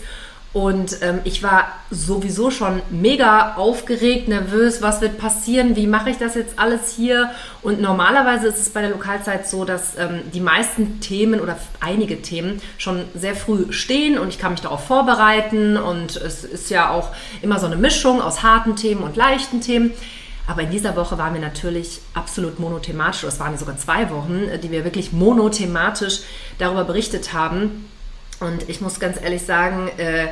[0.54, 6.16] Und ähm, ich war sowieso schon mega aufgeregt, nervös, was wird passieren, wie mache ich
[6.16, 7.30] das jetzt alles hier?
[7.60, 12.22] Und normalerweise ist es bei der Lokalzeit so, dass ähm, die meisten Themen oder einige
[12.22, 16.90] Themen schon sehr früh stehen und ich kann mich darauf vorbereiten und es ist ja
[16.90, 17.10] auch
[17.42, 19.92] immer so eine Mischung aus harten Themen und leichten Themen.
[20.46, 24.70] Aber in dieser Woche waren wir natürlich absolut monothematisch, es waren sogar zwei Wochen, die
[24.70, 26.20] wir wirklich monothematisch
[26.56, 27.84] darüber berichtet haben.
[28.40, 30.28] Und ich muss ganz ehrlich sagen, äh,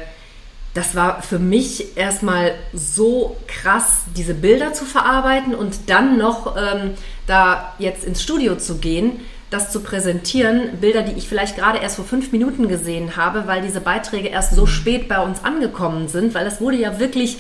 [0.75, 6.93] das war für mich erstmal so krass, diese Bilder zu verarbeiten und dann noch ähm,
[7.27, 10.79] da jetzt ins Studio zu gehen, das zu präsentieren.
[10.81, 14.55] Bilder, die ich vielleicht gerade erst vor fünf Minuten gesehen habe, weil diese Beiträge erst
[14.55, 17.39] so spät bei uns angekommen sind, weil es wurde ja wirklich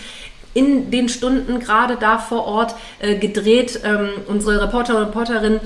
[0.55, 3.81] in den Stunden gerade da vor Ort äh, gedreht.
[3.85, 5.61] Ähm, unsere Reporter und Reporterinnen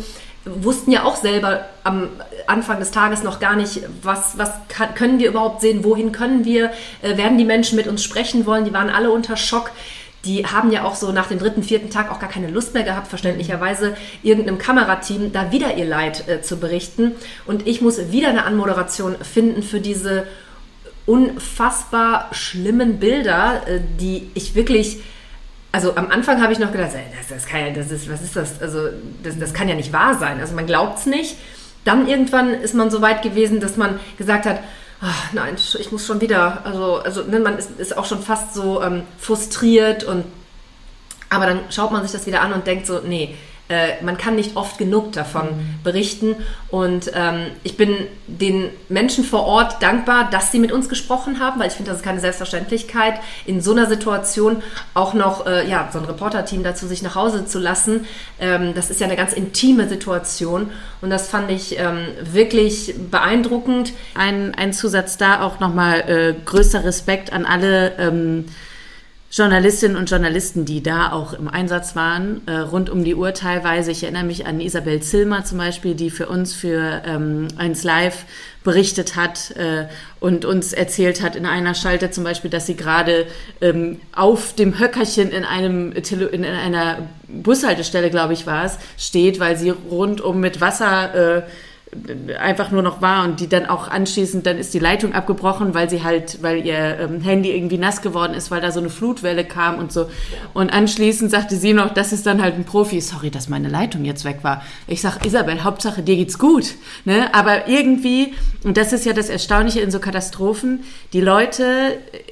[0.44, 2.09] wussten ja auch selber am
[2.46, 6.44] Anfang des Tages noch gar nicht, was, was kann, können wir überhaupt sehen, wohin können
[6.44, 6.70] wir,
[7.03, 9.70] äh, werden die Menschen mit uns sprechen wollen, die waren alle unter Schock.
[10.24, 12.83] Die haben ja auch so nach dem dritten, vierten Tag auch gar keine Lust mehr
[12.83, 17.12] gehabt, verständlicherweise irgendeinem Kamerateam da wieder ihr Leid äh, zu berichten.
[17.46, 20.26] Und ich muss wieder eine Anmoderation finden für diese
[21.07, 25.00] unfassbar schlimmen Bilder, äh, die ich wirklich
[25.72, 28.35] also am Anfang habe ich noch gedacht, das, das kann ja, das ist, was ist
[28.37, 28.61] das?
[28.61, 28.88] Also
[29.22, 30.40] das, das kann ja nicht wahr sein.
[30.40, 31.37] Also man glaubt es nicht.
[31.85, 34.61] Dann irgendwann ist man so weit gewesen, dass man gesagt hat,
[35.00, 38.54] ach, nein, ich muss schon wieder, also, also ne, man ist, ist auch schon fast
[38.54, 40.24] so ähm, frustriert und
[41.33, 43.37] aber dann schaut man sich das wieder an und denkt so, nee,
[43.70, 45.83] äh, man kann nicht oft genug davon mhm.
[45.85, 46.35] berichten.
[46.70, 47.94] Und ähm, ich bin
[48.26, 52.00] den Menschen vor Ort dankbar, dass sie mit uns gesprochen haben, weil ich finde, das
[52.00, 53.14] ist keine Selbstverständlichkeit,
[53.46, 57.46] in so einer Situation auch noch äh, ja, so ein Reporterteam dazu sich nach Hause
[57.46, 58.06] zu lassen.
[58.40, 63.92] Ähm, das ist ja eine ganz intime Situation und das fand ich ähm, wirklich beeindruckend.
[64.14, 68.46] Ein, ein Zusatz da auch nochmal äh, größter Respekt an alle ähm,
[69.32, 73.92] Journalistinnen und Journalisten, die da auch im Einsatz waren, äh, rund um die Uhr teilweise.
[73.92, 78.24] Ich erinnere mich an Isabel Zilmer zum Beispiel, die für uns für ähm, 1 Live
[78.64, 79.86] berichtet hat äh,
[80.18, 83.26] und uns erzählt hat in einer Schalte zum Beispiel, dass sie gerade
[83.60, 89.38] ähm, auf dem Höckerchen in einem Tele in einer Bushaltestelle, glaube ich, war es, steht,
[89.38, 91.42] weil sie rundum mit Wasser äh,
[92.38, 95.90] einfach nur noch war und die dann auch anschließend, dann ist die Leitung abgebrochen, weil
[95.90, 99.44] sie halt, weil ihr ähm, Handy irgendwie nass geworden ist, weil da so eine Flutwelle
[99.44, 100.09] kam und so.
[100.55, 104.05] Und anschließend sagte sie noch, das ist dann halt ein Profi, sorry, dass meine Leitung
[104.05, 104.62] jetzt weg war.
[104.87, 106.74] Ich sag, Isabel, Hauptsache dir geht's gut.
[107.05, 107.35] Ne?
[107.35, 111.64] Aber irgendwie, und das ist ja das Erstaunliche in so Katastrophen, die Leute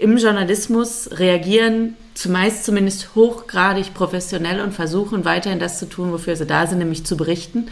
[0.01, 6.47] im Journalismus reagieren zumeist zumindest hochgradig professionell und versuchen weiterhin das zu tun, wofür sie
[6.47, 7.69] da sind, nämlich zu berichten.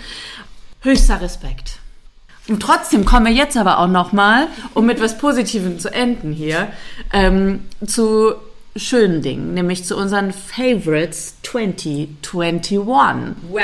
[0.86, 1.80] Höchster Respekt.
[2.48, 6.68] Und trotzdem kommen wir jetzt aber auch nochmal, um mit was Positivem zu enden hier,
[7.12, 8.34] ähm, zu
[8.78, 12.78] schönen Dingen, nämlich zu unseren Favorites 2021.
[12.78, 13.62] Wow,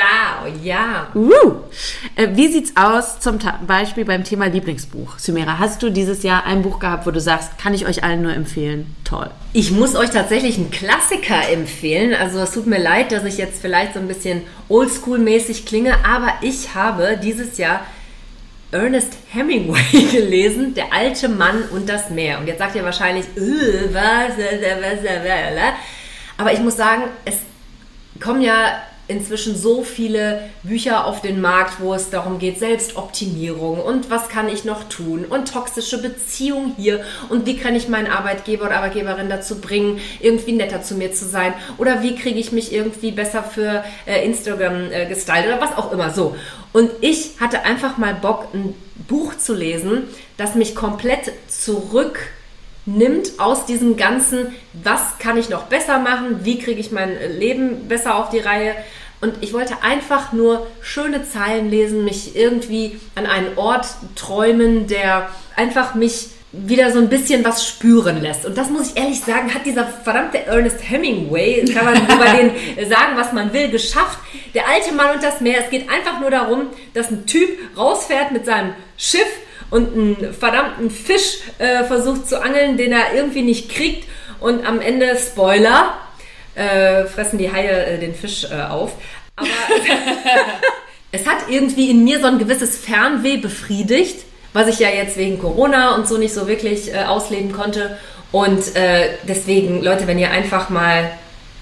[0.63, 1.07] ja.
[1.13, 1.29] Uh.
[2.15, 5.19] Äh, wie sieht's aus zum Beispiel beim Thema Lieblingsbuch?
[5.19, 8.21] Sumera, hast du dieses Jahr ein Buch gehabt, wo du sagst, kann ich euch allen
[8.21, 8.95] nur empfehlen?
[9.03, 9.29] Toll.
[9.53, 12.13] Ich muss euch tatsächlich einen Klassiker empfehlen.
[12.13, 16.33] Also es tut mir leid, dass ich jetzt vielleicht so ein bisschen oldschool-mäßig klinge, aber
[16.41, 17.81] ich habe dieses Jahr
[18.73, 22.39] Ernest Hemingway gelesen, Der alte Mann und das Meer.
[22.39, 25.73] Und jetzt sagt ihr wahrscheinlich, äh, was, was, was,
[26.37, 27.37] aber ich muss sagen, es
[28.19, 34.09] kommen ja inzwischen so viele Bücher auf den Markt, wo es darum geht, Selbstoptimierung und
[34.09, 38.65] was kann ich noch tun und toxische Beziehung hier und wie kann ich meinen Arbeitgeber
[38.65, 42.71] oder Arbeitgeberin dazu bringen, irgendwie netter zu mir zu sein oder wie kriege ich mich
[42.71, 46.35] irgendwie besser für äh, Instagram äh, gestylt oder was auch immer so.
[46.73, 48.75] Und ich hatte einfach mal Bock, ein
[49.07, 50.03] Buch zu lesen,
[50.37, 52.19] das mich komplett zurück
[52.85, 57.87] nimmt aus diesem ganzen, was kann ich noch besser machen, wie kriege ich mein Leben
[57.87, 58.75] besser auf die Reihe.
[59.21, 65.29] Und ich wollte einfach nur schöne Zeilen lesen, mich irgendwie an einen Ort träumen, der
[65.55, 68.45] einfach mich wieder so ein bisschen was spüren lässt.
[68.45, 72.87] Und das muss ich ehrlich sagen, hat dieser verdammte Ernest Hemingway, kann man über den
[72.87, 74.19] sagen, was man will, geschafft.
[74.53, 75.63] Der alte Mann und das Meer.
[75.63, 79.27] Es geht einfach nur darum, dass ein Typ rausfährt mit seinem Schiff
[79.71, 84.07] und einen verdammten Fisch äh, versucht zu angeln, den er irgendwie nicht kriegt.
[84.39, 85.97] Und am Ende, Spoiler,
[86.53, 88.91] äh, fressen die Haie äh, den Fisch äh, auf.
[89.35, 89.47] Aber
[91.11, 95.39] es hat irgendwie in mir so ein gewisses Fernweh befriedigt, was ich ja jetzt wegen
[95.39, 97.97] Corona und so nicht so wirklich äh, ausleben konnte.
[98.31, 101.11] Und äh, deswegen, Leute, wenn ihr einfach mal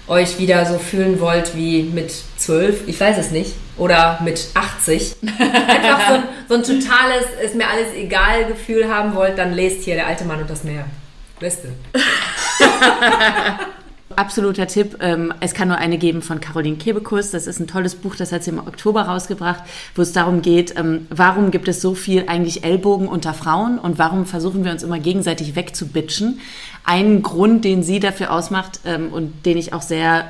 [0.08, 5.16] euch wieder so fühlen wollt wie mit 12, ich weiß es nicht, oder mit 80,
[5.38, 9.84] einfach so ein, so ein totales, ist mir alles egal Gefühl haben wollt, dann lest
[9.84, 10.84] hier Der alte Mann und das Meer.
[11.40, 11.68] Beste.
[14.16, 14.96] Absoluter Tipp.
[15.00, 17.30] Ähm, es kann nur eine geben von Caroline Kebekus.
[17.30, 19.62] Das ist ein tolles Buch, das hat sie im Oktober rausgebracht,
[19.94, 23.98] wo es darum geht, ähm, warum gibt es so viel eigentlich Ellbogen unter Frauen und
[23.98, 26.40] warum versuchen wir uns immer gegenseitig wegzubitchen.
[26.84, 30.26] Ein Grund, den sie dafür ausmacht ähm, und den ich auch sehr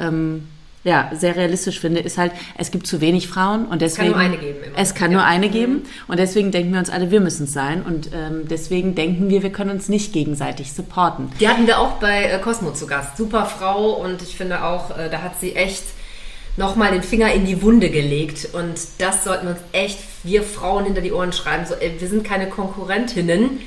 [0.85, 4.09] ja, sehr realistisch finde, ist halt, es gibt zu wenig Frauen und deswegen.
[4.09, 4.63] Es kann nur eine geben.
[4.65, 4.79] Immer.
[4.79, 5.17] Es kann ja.
[5.19, 5.83] nur eine geben mhm.
[6.09, 9.43] und deswegen denken wir uns alle, wir müssen es sein und ähm, deswegen denken wir,
[9.43, 11.31] wir können uns nicht gegenseitig supporten.
[11.39, 13.17] Die hatten wir auch bei äh, Cosmo zu Gast.
[13.17, 15.85] Super Frau und ich finde auch, äh, da hat sie echt
[16.57, 20.85] nochmal den Finger in die Wunde gelegt und das sollten wir uns echt, wir Frauen
[20.85, 21.65] hinter die Ohren schreiben.
[21.65, 23.61] So, ey, wir sind keine Konkurrentinnen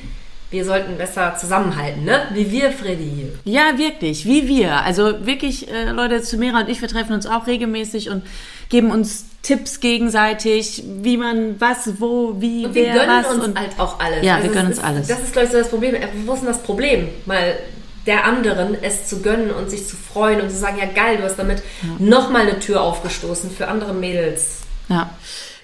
[0.51, 2.27] wir sollten besser zusammenhalten, ne?
[2.33, 3.31] Wie wir, Freddy.
[3.43, 4.83] Ja, wirklich, wie wir.
[4.83, 8.23] Also wirklich, äh, Leute, Sumera und ich, wir treffen uns auch regelmäßig und
[8.69, 13.33] geben uns Tipps gegenseitig, wie man was, wo, wie, und wir wer, gönnen was.
[13.33, 14.25] uns und halt auch alles.
[14.25, 15.07] Ja, also wir gönnen uns ist, alles.
[15.07, 15.95] Das ist, glaube ich, so das Problem.
[15.95, 17.09] Äh, wo ist denn das Problem?
[17.25, 17.57] Mal
[18.05, 21.23] der anderen es zu gönnen und sich zu freuen und zu sagen, ja geil, du
[21.23, 21.89] hast damit ja.
[21.99, 24.61] nochmal eine Tür aufgestoßen für andere Mädels.
[24.89, 25.11] Ja.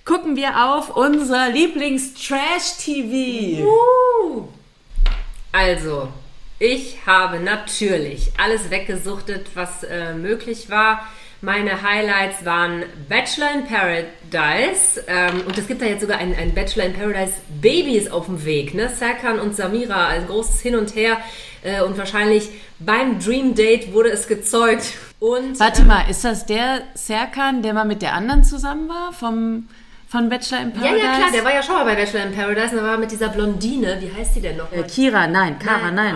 [0.06, 3.64] Gucken wir auf unser Lieblings-Trash-TV.
[3.64, 4.48] Uh.
[5.52, 6.10] Also,
[6.60, 11.02] ich habe natürlich alles weggesuchtet, was äh, möglich war.
[11.44, 16.54] Meine Highlights waren Bachelor in Paradise ähm, und es gibt da jetzt sogar ein, ein
[16.54, 18.76] Bachelor in Paradise Babys auf dem Weg.
[18.76, 18.90] Ne?
[18.90, 21.18] Serkan und Samira, ein großes Hin und Her
[21.64, 24.94] äh, und wahrscheinlich beim Dream Date wurde es gezeugt.
[25.20, 29.12] Und, Warte ähm, mal, ist das der Serkan, der mal mit der anderen zusammen war?
[29.12, 29.68] Vom
[30.12, 30.98] von Bachelor in Paradise?
[30.98, 33.12] Ja, ja, klar, der war ja schon mal bei Bachelor in Paradise und war mit
[33.12, 33.98] dieser Blondine.
[34.02, 34.72] Wie heißt die denn noch?
[34.72, 36.16] Äh, Kira, nein, Kara, nein.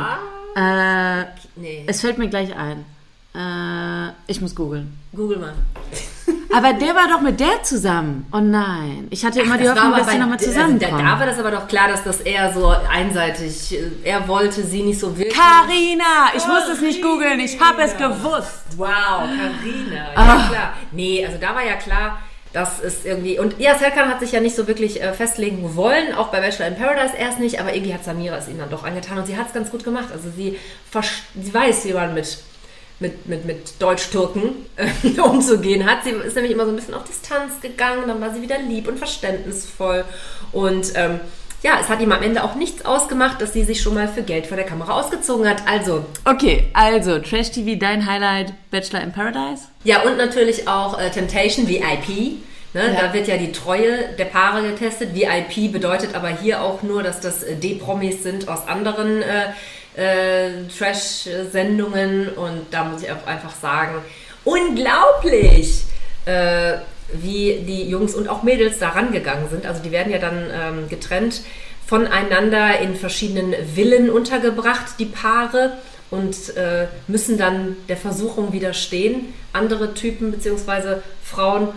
[0.55, 1.23] nein.
[1.23, 1.86] Äh, nee.
[1.88, 2.84] Es fällt mir gleich ein.
[3.34, 4.97] Äh, ich muss googeln.
[5.15, 5.53] Google mal.
[6.53, 8.25] aber der war doch mit der zusammen.
[8.34, 9.08] Oh nein.
[9.12, 10.93] Ich hatte immer Ach, die Hoffnung, dass sie nochmal zusammenkommen.
[10.93, 14.27] Also, da, da war das aber doch klar, dass das eher so einseitig, äh, er
[14.27, 15.38] wollte sie nicht so wirklich.
[15.38, 16.34] Carina!
[16.36, 18.63] Ich muss es nicht googeln, ich habe es gewusst.
[18.75, 19.95] Wow, Carina.
[19.95, 20.47] Ja, ah.
[20.49, 20.73] klar.
[20.91, 22.19] Nee, also da war ja klar,
[22.55, 23.37] das ist irgendwie.
[23.37, 26.67] Und ja, Serkan hat sich ja nicht so wirklich äh, festlegen wollen, auch bei Bachelor
[26.67, 29.35] in Paradise erst nicht, aber irgendwie hat Samira es ihm dann doch angetan und sie
[29.35, 30.07] hat es ganz gut gemacht.
[30.13, 30.57] Also sie,
[31.43, 32.37] sie weiß, wie man mit,
[33.01, 36.05] mit, mit, mit Deutsch-Türken äh, umzugehen hat.
[36.05, 38.87] Sie ist nämlich immer so ein bisschen auf Distanz gegangen, dann war sie wieder lieb
[38.87, 40.05] und verständnisvoll.
[40.53, 41.19] Und ähm,
[41.63, 44.21] ja, es hat ihm am Ende auch nichts ausgemacht, dass sie sich schon mal für
[44.21, 45.67] Geld vor der Kamera ausgezogen hat.
[45.67, 46.05] Also.
[46.23, 49.63] Okay, also Trash TV, dein Highlight, Bachelor in Paradise?
[49.83, 52.39] Ja, und natürlich auch äh, Temptation VIP.
[52.75, 52.93] Ne?
[52.93, 53.01] Ja.
[53.01, 55.15] Da wird ja die Treue der Paare getestet.
[55.15, 59.45] VIP bedeutet aber hier auch nur, dass das äh, D-Promis sind aus anderen äh,
[59.95, 62.29] äh, Trash-Sendungen.
[62.29, 63.95] Und da muss ich auch einfach sagen,
[64.43, 65.83] unglaublich!
[67.21, 69.65] Wie die Jungs und auch Mädels da rangegangen sind.
[69.65, 71.41] Also die werden ja dann ähm, getrennt
[71.86, 75.73] voneinander in verschiedenen Villen untergebracht, die Paare,
[76.12, 80.97] und äh, müssen dann der Versuchung widerstehen, andere Typen bzw.
[81.23, 81.69] Frauen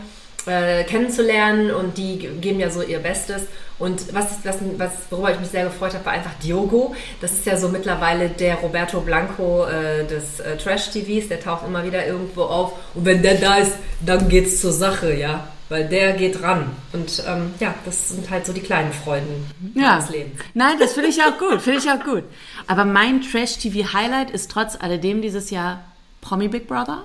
[0.47, 3.43] äh, kennenzulernen und die geben ja so ihr Bestes.
[3.79, 6.95] Und was, was, was, worüber ich mich sehr gefreut habe, war einfach Diogo.
[7.21, 11.29] Das ist ja so mittlerweile der Roberto Blanco äh, des äh, Trash-TVs.
[11.29, 12.73] Der taucht immer wieder irgendwo auf.
[12.95, 15.49] Und wenn der da ist, dann geht's zur Sache, ja.
[15.69, 16.71] Weil der geht ran.
[16.93, 19.99] Und ähm, ja, das sind halt so die kleinen Freuden ja.
[19.99, 20.41] des Lebens.
[20.55, 21.61] Nein, das finde ich auch gut.
[21.61, 22.25] Finde ich auch gut.
[22.67, 25.85] Aber mein Trash-TV-Highlight ist trotz alledem dieses Jahr
[26.23, 27.05] Promi Big Brother.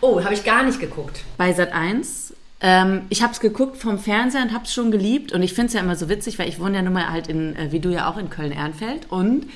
[0.00, 1.24] Oh, habe ich gar nicht geguckt.
[1.36, 2.23] Bei Sat 1
[2.66, 5.32] ähm, ich habe es geguckt vom Fernseher und habe es schon geliebt.
[5.32, 7.28] Und ich finde es ja immer so witzig, weil ich wohne ja nun mal halt
[7.28, 9.10] in, äh, wie du ja auch in Köln-Ehrenfeld.
[9.10, 9.46] Und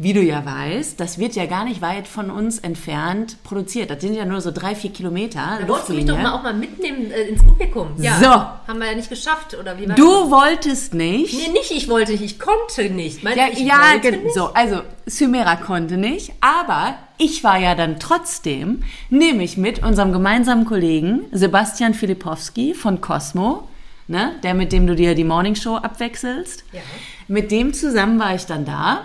[0.00, 3.90] wie du ja weißt, das wird ja gar nicht weit von uns entfernt produziert.
[3.90, 5.58] Das sind ja nur so drei, vier Kilometer.
[5.60, 7.88] Da wolltest du mich doch mal auch mal mitnehmen äh, ins Publikum.
[7.98, 8.16] Ja.
[8.20, 8.28] So.
[8.28, 10.30] Haben wir ja nicht geschafft, oder wie war Du das?
[10.30, 11.34] wolltest nicht.
[11.34, 13.24] Nee, nicht ich wollte nicht, ich konnte nicht.
[13.24, 14.34] Meinst ja, ich ja, nicht?
[14.34, 14.52] so.
[14.54, 21.22] Also, Sumera konnte nicht, aber ich war ja dann trotzdem, nämlich mit unserem gemeinsamen Kollegen
[21.32, 23.66] Sebastian Filipowski von Cosmo,
[24.06, 26.62] ne, der mit dem du dir die Morningshow abwechselst.
[26.72, 26.82] Ja.
[27.26, 29.00] Mit dem zusammen war ich dann da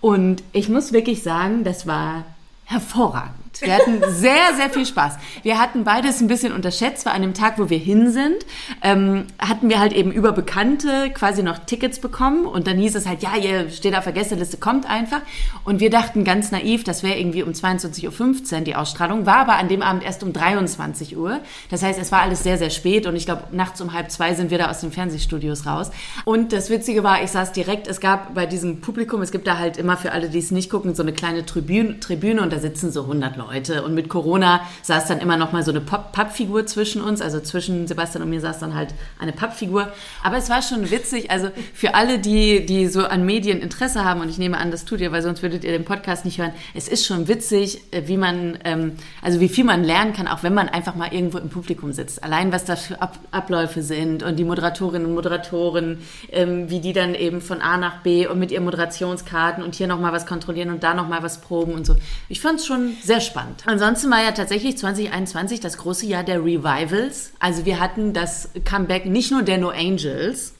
[0.00, 2.24] und ich muss wirklich sagen, das war
[2.64, 3.45] hervorragend.
[3.62, 5.14] Wir hatten sehr, sehr viel Spaß.
[5.42, 8.36] Wir hatten beides ein bisschen unterschätzt, weil an dem Tag, wo wir hin sind,
[8.82, 13.06] ähm, hatten wir halt eben über Bekannte quasi noch Tickets bekommen und dann hieß es
[13.06, 15.20] halt, ja, ihr steht auf der Gästeliste, kommt einfach.
[15.64, 19.56] Und wir dachten ganz naiv, das wäre irgendwie um 22.15 Uhr die Ausstrahlung, war aber
[19.56, 21.40] an dem Abend erst um 23 Uhr.
[21.70, 24.34] Das heißt, es war alles sehr, sehr spät und ich glaube, nachts um halb zwei
[24.34, 25.90] sind wir da aus den Fernsehstudios raus.
[26.24, 29.58] Und das Witzige war, ich saß direkt, es gab bei diesem Publikum, es gibt da
[29.58, 32.58] halt immer für alle, die es nicht gucken, so eine kleine Tribüne, Tribüne und da
[32.58, 33.45] sitzen so 100 Leute.
[33.84, 37.86] Und mit Corona saß dann immer noch mal so eine Pappfigur zwischen uns, also zwischen
[37.86, 39.92] Sebastian und mir saß dann halt eine Pappfigur.
[40.22, 44.20] Aber es war schon witzig, also für alle, die, die so an Medien Interesse haben,
[44.20, 46.52] und ich nehme an, das tut ihr, weil sonst würdet ihr den Podcast nicht hören,
[46.74, 50.42] es ist schon witzig, äh, wie man, ähm, also wie viel man lernen kann, auch
[50.42, 52.22] wenn man einfach mal irgendwo im Publikum sitzt.
[52.22, 55.98] Allein was da für Ab Abläufe sind und die Moderatorinnen und Moderatoren,
[56.30, 59.86] ähm, wie die dann eben von A nach B und mit ihren Moderationskarten und hier
[59.86, 61.96] nochmal was kontrollieren und da nochmal was proben und so.
[62.28, 63.35] Ich fand es schon sehr spannend.
[63.66, 67.32] Ansonsten war ja tatsächlich 2021 das große Jahr der Revivals.
[67.38, 70.54] Also wir hatten das Comeback nicht nur der No Angels,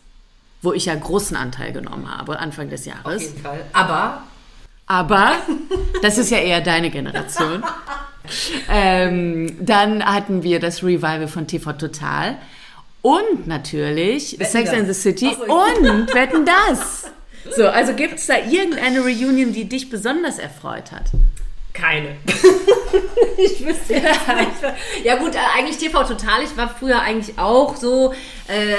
[0.62, 3.16] wo ich ja großen Anteil genommen habe Anfang des Jahres.
[3.16, 3.64] Auf jeden Fall.
[3.72, 4.22] Aber
[4.86, 5.36] aber
[6.02, 7.64] das ist ja eher deine Generation.
[8.70, 12.36] ähm, dann hatten wir das Revival von TV Total
[13.02, 14.78] und natürlich Wetten Sex das.
[14.78, 17.10] and the City so, und Wetten das.
[17.56, 21.06] So, also gibt es da irgendeine Reunion, die dich besonders erfreut hat?
[21.76, 22.16] Keine.
[23.38, 25.04] ich wüsste jetzt nicht.
[25.04, 26.42] Ja gut, äh, eigentlich TV Total.
[26.42, 28.12] Ich war früher eigentlich auch so,
[28.48, 28.74] äh,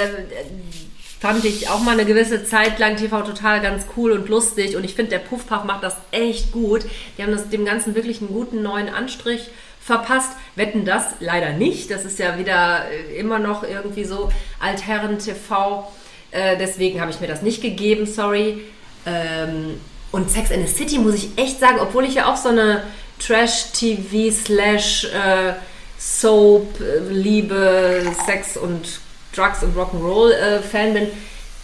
[1.20, 4.76] fand ich auch mal eine gewisse Zeit lang TV Total ganz cool und lustig.
[4.76, 6.84] Und ich finde, der Puffpuff macht das echt gut.
[7.16, 9.48] Die haben das dem Ganzen wirklich einen guten neuen Anstrich
[9.80, 10.32] verpasst.
[10.56, 11.90] Wetten das leider nicht.
[11.90, 14.30] Das ist ja wieder äh, immer noch irgendwie so
[14.60, 15.90] Altherren-TV.
[16.30, 18.64] Äh, deswegen habe ich mir das nicht gegeben, sorry.
[19.06, 19.80] Ähm,
[20.12, 22.82] und Sex in the City muss ich echt sagen, obwohl ich ja auch so eine
[23.18, 25.52] Trash-TV slash äh,
[25.98, 29.00] Soap, äh, Liebe, Sex und
[29.34, 31.08] Drugs und Rock'n'Roll äh, Fan bin,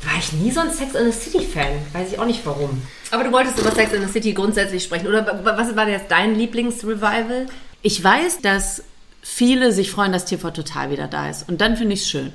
[0.02, 1.72] war ich nie so ein Sex in the City Fan.
[1.92, 2.82] Weiß ich auch nicht warum.
[3.10, 5.06] Aber du wolltest über Sex in the City grundsätzlich sprechen.
[5.06, 7.46] Oder wa- was war jetzt dein Lieblingsrevival?
[7.82, 8.82] Ich weiß, dass
[9.22, 11.48] viele sich freuen, dass TV Total wieder da ist.
[11.48, 12.32] Und dann finde ich es schön.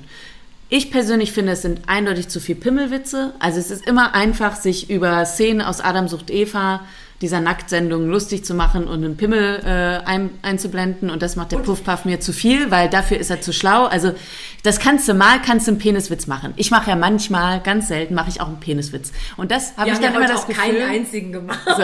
[0.71, 3.33] Ich persönlich finde, es sind eindeutig zu viel Pimmelwitze.
[3.39, 6.81] Also es ist immer einfach, sich über Szenen aus Adam sucht Eva,
[7.21, 11.09] dieser Nacktsendung, lustig zu machen und einen Pimmel äh, ein, einzublenden.
[11.09, 13.85] Und das macht der Puffpuff mir zu viel, weil dafür ist er zu schlau.
[13.85, 14.11] Also
[14.61, 16.53] das kannst du mal, kannst du einen Peniswitz machen.
[16.55, 19.11] Ich mache ja manchmal, ganz selten, mache ich auch einen Peniswitz.
[19.37, 20.63] Und das habe ich dann immer das Gefühl...
[20.63, 21.59] keinen einzigen gemacht.
[21.65, 21.83] So.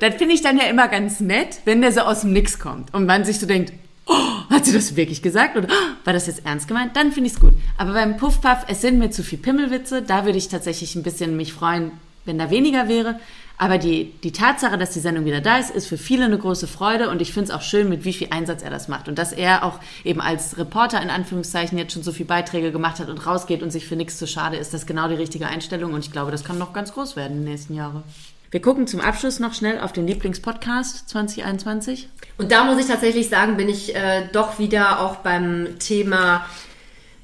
[0.00, 2.94] Das finde ich dann ja immer ganz nett, wenn der so aus dem Nix kommt
[2.94, 3.74] und man sich so denkt,
[4.10, 6.96] oh, hat sie das wirklich gesagt oder oh, war das jetzt ernst gemeint?
[6.96, 7.54] Dann finde ich es gut.
[7.78, 11.36] Aber beim Puffpuff, es sind mir zu viel Pimmelwitze, da würde ich tatsächlich ein bisschen
[11.36, 11.92] mich freuen,
[12.24, 13.18] wenn da weniger wäre.
[13.56, 16.66] Aber die, die Tatsache, dass die Sendung wieder da ist, ist für viele eine große
[16.66, 19.06] Freude und ich finde es auch schön, mit wie viel Einsatz er das macht.
[19.06, 23.00] Und dass er auch eben als Reporter in Anführungszeichen jetzt schon so viele Beiträge gemacht
[23.00, 25.46] hat und rausgeht und sich für nichts zu schade ist, das ist genau die richtige
[25.46, 28.02] Einstellung und ich glaube, das kann noch ganz groß werden in den nächsten Jahren.
[28.50, 32.08] Wir gucken zum Abschluss noch schnell auf den Lieblingspodcast 2021.
[32.36, 36.44] Und da muss ich tatsächlich sagen, bin ich äh, doch wieder auch beim Thema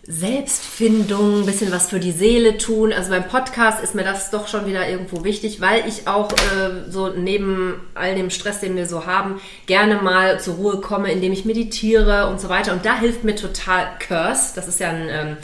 [0.05, 2.93] Selbstfindung, ein bisschen was für die Seele tun.
[2.93, 6.89] Also beim Podcast ist mir das doch schon wieder irgendwo wichtig, weil ich auch äh,
[6.91, 11.33] so neben all dem Stress, den wir so haben, gerne mal zur Ruhe komme, indem
[11.33, 12.73] ich meditiere und so weiter.
[12.73, 14.53] Und da hilft mir total Curse.
[14.55, 15.37] Das ist ja ein ähm,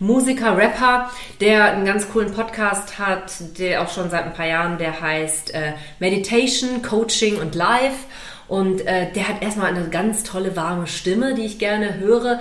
[0.00, 1.10] Musiker, Rapper,
[1.40, 5.52] der einen ganz coolen Podcast hat, der auch schon seit ein paar Jahren, der heißt
[5.54, 8.06] äh, Meditation, Coaching und Life.
[8.48, 12.40] Und äh, der hat erstmal eine ganz tolle, warme Stimme, die ich gerne höre.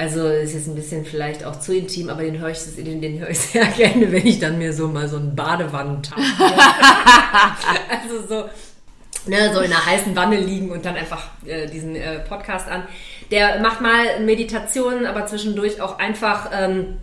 [0.00, 3.18] Also ist jetzt ein bisschen vielleicht auch zu intim, aber den höre ich, den, den
[3.18, 6.18] höre ich sehr gerne, wenn ich dann mir so mal so einen Badewannentag
[7.90, 8.44] Also so,
[9.26, 12.84] ne, so in einer heißen Wanne liegen und dann einfach äh, diesen äh, Podcast an.
[13.30, 16.98] Der macht mal Meditationen, aber zwischendurch auch einfach ähm,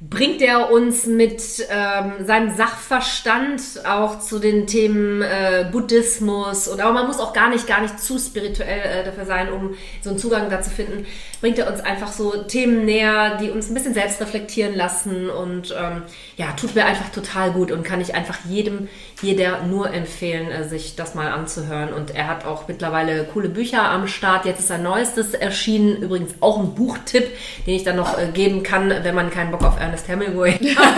[0.00, 6.92] bringt er uns mit ähm, seinem Sachverstand auch zu den Themen äh, Buddhismus und aber
[6.92, 10.18] man muss auch gar nicht gar nicht zu spirituell äh, dafür sein, um so einen
[10.20, 11.04] Zugang dazu finden.
[11.40, 15.74] Bringt er uns einfach so Themen näher, die uns ein bisschen selbst reflektieren lassen und
[15.76, 16.02] ähm,
[16.36, 18.88] ja tut mir einfach total gut und kann ich einfach jedem
[19.20, 21.92] jeder nur empfehlen, äh, sich das mal anzuhören.
[21.92, 24.44] Und er hat auch mittlerweile coole Bücher am Start.
[24.44, 27.26] Jetzt ist sein neuestes erschienen, übrigens auch ein Buchtipp,
[27.66, 30.96] den ich dann noch äh, geben kann, wenn man keinen Bock auf Ernest Hemingway hat.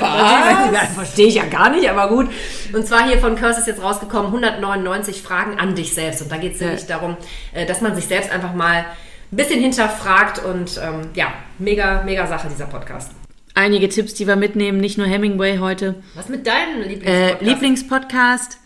[0.72, 0.94] Was?
[0.94, 2.28] Verstehe ich ja gar nicht, aber gut.
[2.72, 6.22] Und zwar hier von Curse ist jetzt rausgekommen, 199 Fragen an dich selbst.
[6.22, 7.16] Und da geht es nämlich darum,
[7.52, 8.84] äh, dass man sich selbst einfach mal
[9.32, 13.10] ein bisschen hinterfragt und ähm, ja, mega, mega Sache, dieser Podcast.
[13.56, 15.94] Einige Tipps, die wir mitnehmen, nicht nur Hemingway heute.
[16.16, 17.42] Was mit deinem Äh, Lieblingspodcast?
[17.42, 18.58] Lieblingspodcast.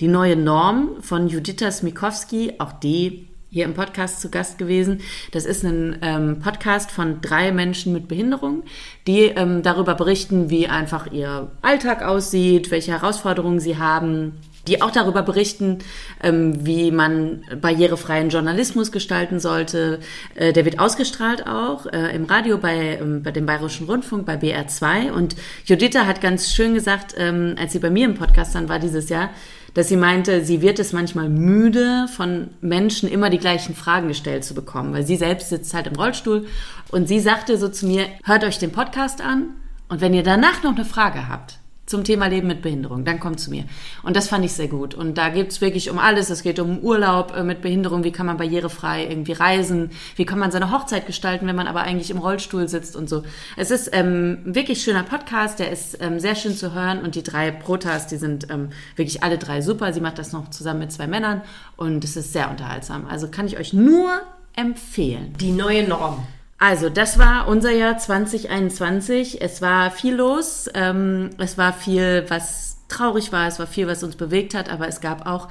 [0.00, 5.00] Die neue Norm von Judita Smikowski, auch die hier im Podcast zu Gast gewesen.
[5.30, 8.64] Das ist ein ähm, Podcast von drei Menschen mit Behinderung,
[9.06, 14.90] die ähm, darüber berichten, wie einfach ihr Alltag aussieht, welche Herausforderungen sie haben, die auch
[14.90, 15.78] darüber berichten,
[16.22, 20.00] ähm, wie man barrierefreien Journalismus gestalten sollte.
[20.34, 24.34] Äh, der wird ausgestrahlt auch äh, im Radio bei, ähm, bei dem Bayerischen Rundfunk, bei
[24.34, 25.10] BR2.
[25.10, 28.78] Und Juditha hat ganz schön gesagt, ähm, als sie bei mir im Podcast dann war
[28.78, 29.30] dieses Jahr,
[29.74, 34.44] dass sie meinte, sie wird es manchmal müde, von Menschen immer die gleichen Fragen gestellt
[34.44, 36.46] zu bekommen, weil sie selbst sitzt halt im Rollstuhl
[36.90, 39.54] und sie sagte so zu mir, hört euch den Podcast an
[39.88, 41.58] und wenn ihr danach noch eine Frage habt,
[41.92, 43.04] zum Thema Leben mit Behinderung.
[43.04, 43.64] Dann kommt zu mir.
[44.02, 44.94] Und das fand ich sehr gut.
[44.94, 46.30] Und da geht's wirklich um alles.
[46.30, 48.02] Es geht um Urlaub äh, mit Behinderung.
[48.02, 49.90] Wie kann man barrierefrei irgendwie reisen?
[50.16, 53.24] Wie kann man seine Hochzeit gestalten, wenn man aber eigentlich im Rollstuhl sitzt und so.
[53.58, 55.58] Es ist ähm, wirklich schöner Podcast.
[55.58, 57.02] Der ist ähm, sehr schön zu hören.
[57.02, 59.92] Und die drei Protas, die sind ähm, wirklich alle drei super.
[59.92, 61.42] Sie macht das noch zusammen mit zwei Männern.
[61.76, 63.06] Und es ist sehr unterhaltsam.
[63.06, 64.22] Also kann ich euch nur
[64.56, 65.34] empfehlen.
[65.38, 66.26] Die neue Norm.
[66.64, 69.42] Also, das war unser Jahr 2021.
[69.42, 70.70] Es war viel los.
[70.74, 73.48] Ähm, es war viel, was traurig war.
[73.48, 74.70] Es war viel, was uns bewegt hat.
[74.70, 75.48] Aber es gab auch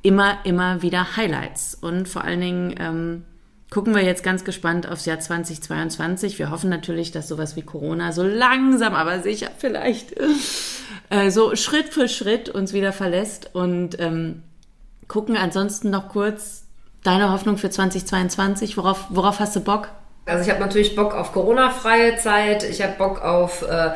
[0.00, 1.74] immer, immer wieder Highlights.
[1.74, 3.24] Und vor allen Dingen ähm,
[3.68, 6.38] gucken wir jetzt ganz gespannt aufs Jahr 2022.
[6.38, 10.14] Wir hoffen natürlich, dass sowas wie Corona so langsam, aber sicher vielleicht
[11.10, 13.54] äh, so Schritt für Schritt uns wieder verlässt.
[13.54, 14.42] Und ähm,
[15.08, 16.64] gucken ansonsten noch kurz
[17.02, 18.78] deine Hoffnung für 2022.
[18.78, 19.90] Worauf, worauf hast du Bock?
[20.26, 23.90] Also ich habe natürlich Bock auf Corona-freie Zeit, ich habe Bock auf äh,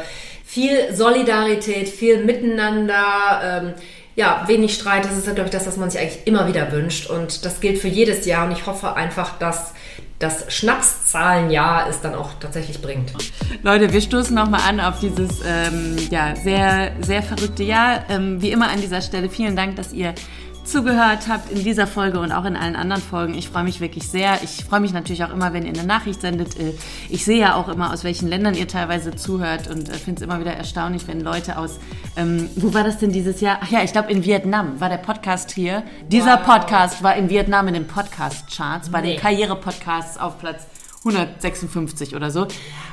[0.44, 3.74] viel Solidarität, viel Miteinander, ähm,
[4.16, 5.04] ja, wenig Streit.
[5.04, 7.08] Das ist ja, glaube ich, das, was man sich eigentlich immer wieder wünscht.
[7.08, 8.46] Und das gilt für jedes Jahr.
[8.46, 9.74] Und ich hoffe einfach, dass
[10.18, 13.12] das Schnapszahlenjahr es dann auch tatsächlich bringt.
[13.62, 18.04] Leute, wir stoßen nochmal an auf dieses ähm, ja, sehr, sehr verrückte Jahr.
[18.08, 20.14] Ähm, wie immer an dieser Stelle vielen Dank, dass ihr
[20.68, 23.34] zugehört habt in dieser Folge und auch in allen anderen Folgen.
[23.34, 24.42] Ich freue mich wirklich sehr.
[24.42, 26.58] Ich freue mich natürlich auch immer, wenn ihr eine Nachricht sendet.
[26.58, 26.74] Äh,
[27.08, 30.22] ich sehe ja auch immer, aus welchen Ländern ihr teilweise zuhört und äh, finde es
[30.22, 31.78] immer wieder erstaunlich, wenn Leute aus,
[32.16, 33.58] ähm, wo war das denn dieses Jahr?
[33.62, 35.82] Ach ja, ich glaube in Vietnam war der Podcast hier.
[36.08, 36.46] Dieser wow.
[36.46, 39.12] Podcast war in Vietnam in den Podcast-Charts, bei nee.
[39.12, 40.66] den Karriere-Podcasts auf Platz
[41.04, 42.46] 156 oder so.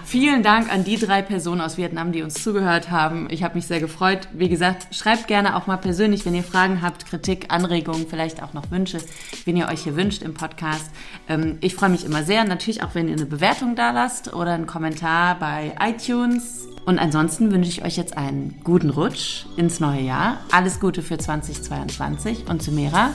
[0.05, 3.27] Vielen Dank an die drei Personen aus Vietnam, die uns zugehört haben.
[3.31, 4.27] Ich habe mich sehr gefreut.
[4.33, 8.53] Wie gesagt, schreibt gerne auch mal persönlich, wenn ihr Fragen habt, Kritik, Anregungen, vielleicht auch
[8.53, 8.99] noch Wünsche,
[9.45, 10.91] wenn ihr euch hier wünscht im Podcast.
[11.27, 12.43] Ähm, ich freue mich immer sehr.
[12.43, 16.67] Natürlich auch, wenn ihr eine Bewertung da lasst oder einen Kommentar bei iTunes.
[16.85, 20.37] Und ansonsten wünsche ich euch jetzt einen guten Rutsch ins neue Jahr.
[20.51, 23.11] Alles Gute für 2022 und zu Mera.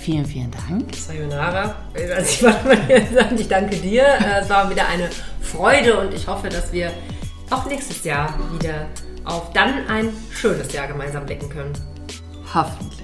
[0.00, 0.94] Vielen, vielen Dank.
[0.96, 1.74] Sayonara.
[2.16, 4.06] Also ich, ich danke dir.
[4.40, 5.10] Es war wieder eine
[5.42, 6.90] Freude und ich hoffe, dass wir
[7.50, 8.86] auch nächstes Jahr wieder
[9.24, 11.72] auf dann ein schönes Jahr gemeinsam blicken können.
[12.54, 12.99] Hoffentlich.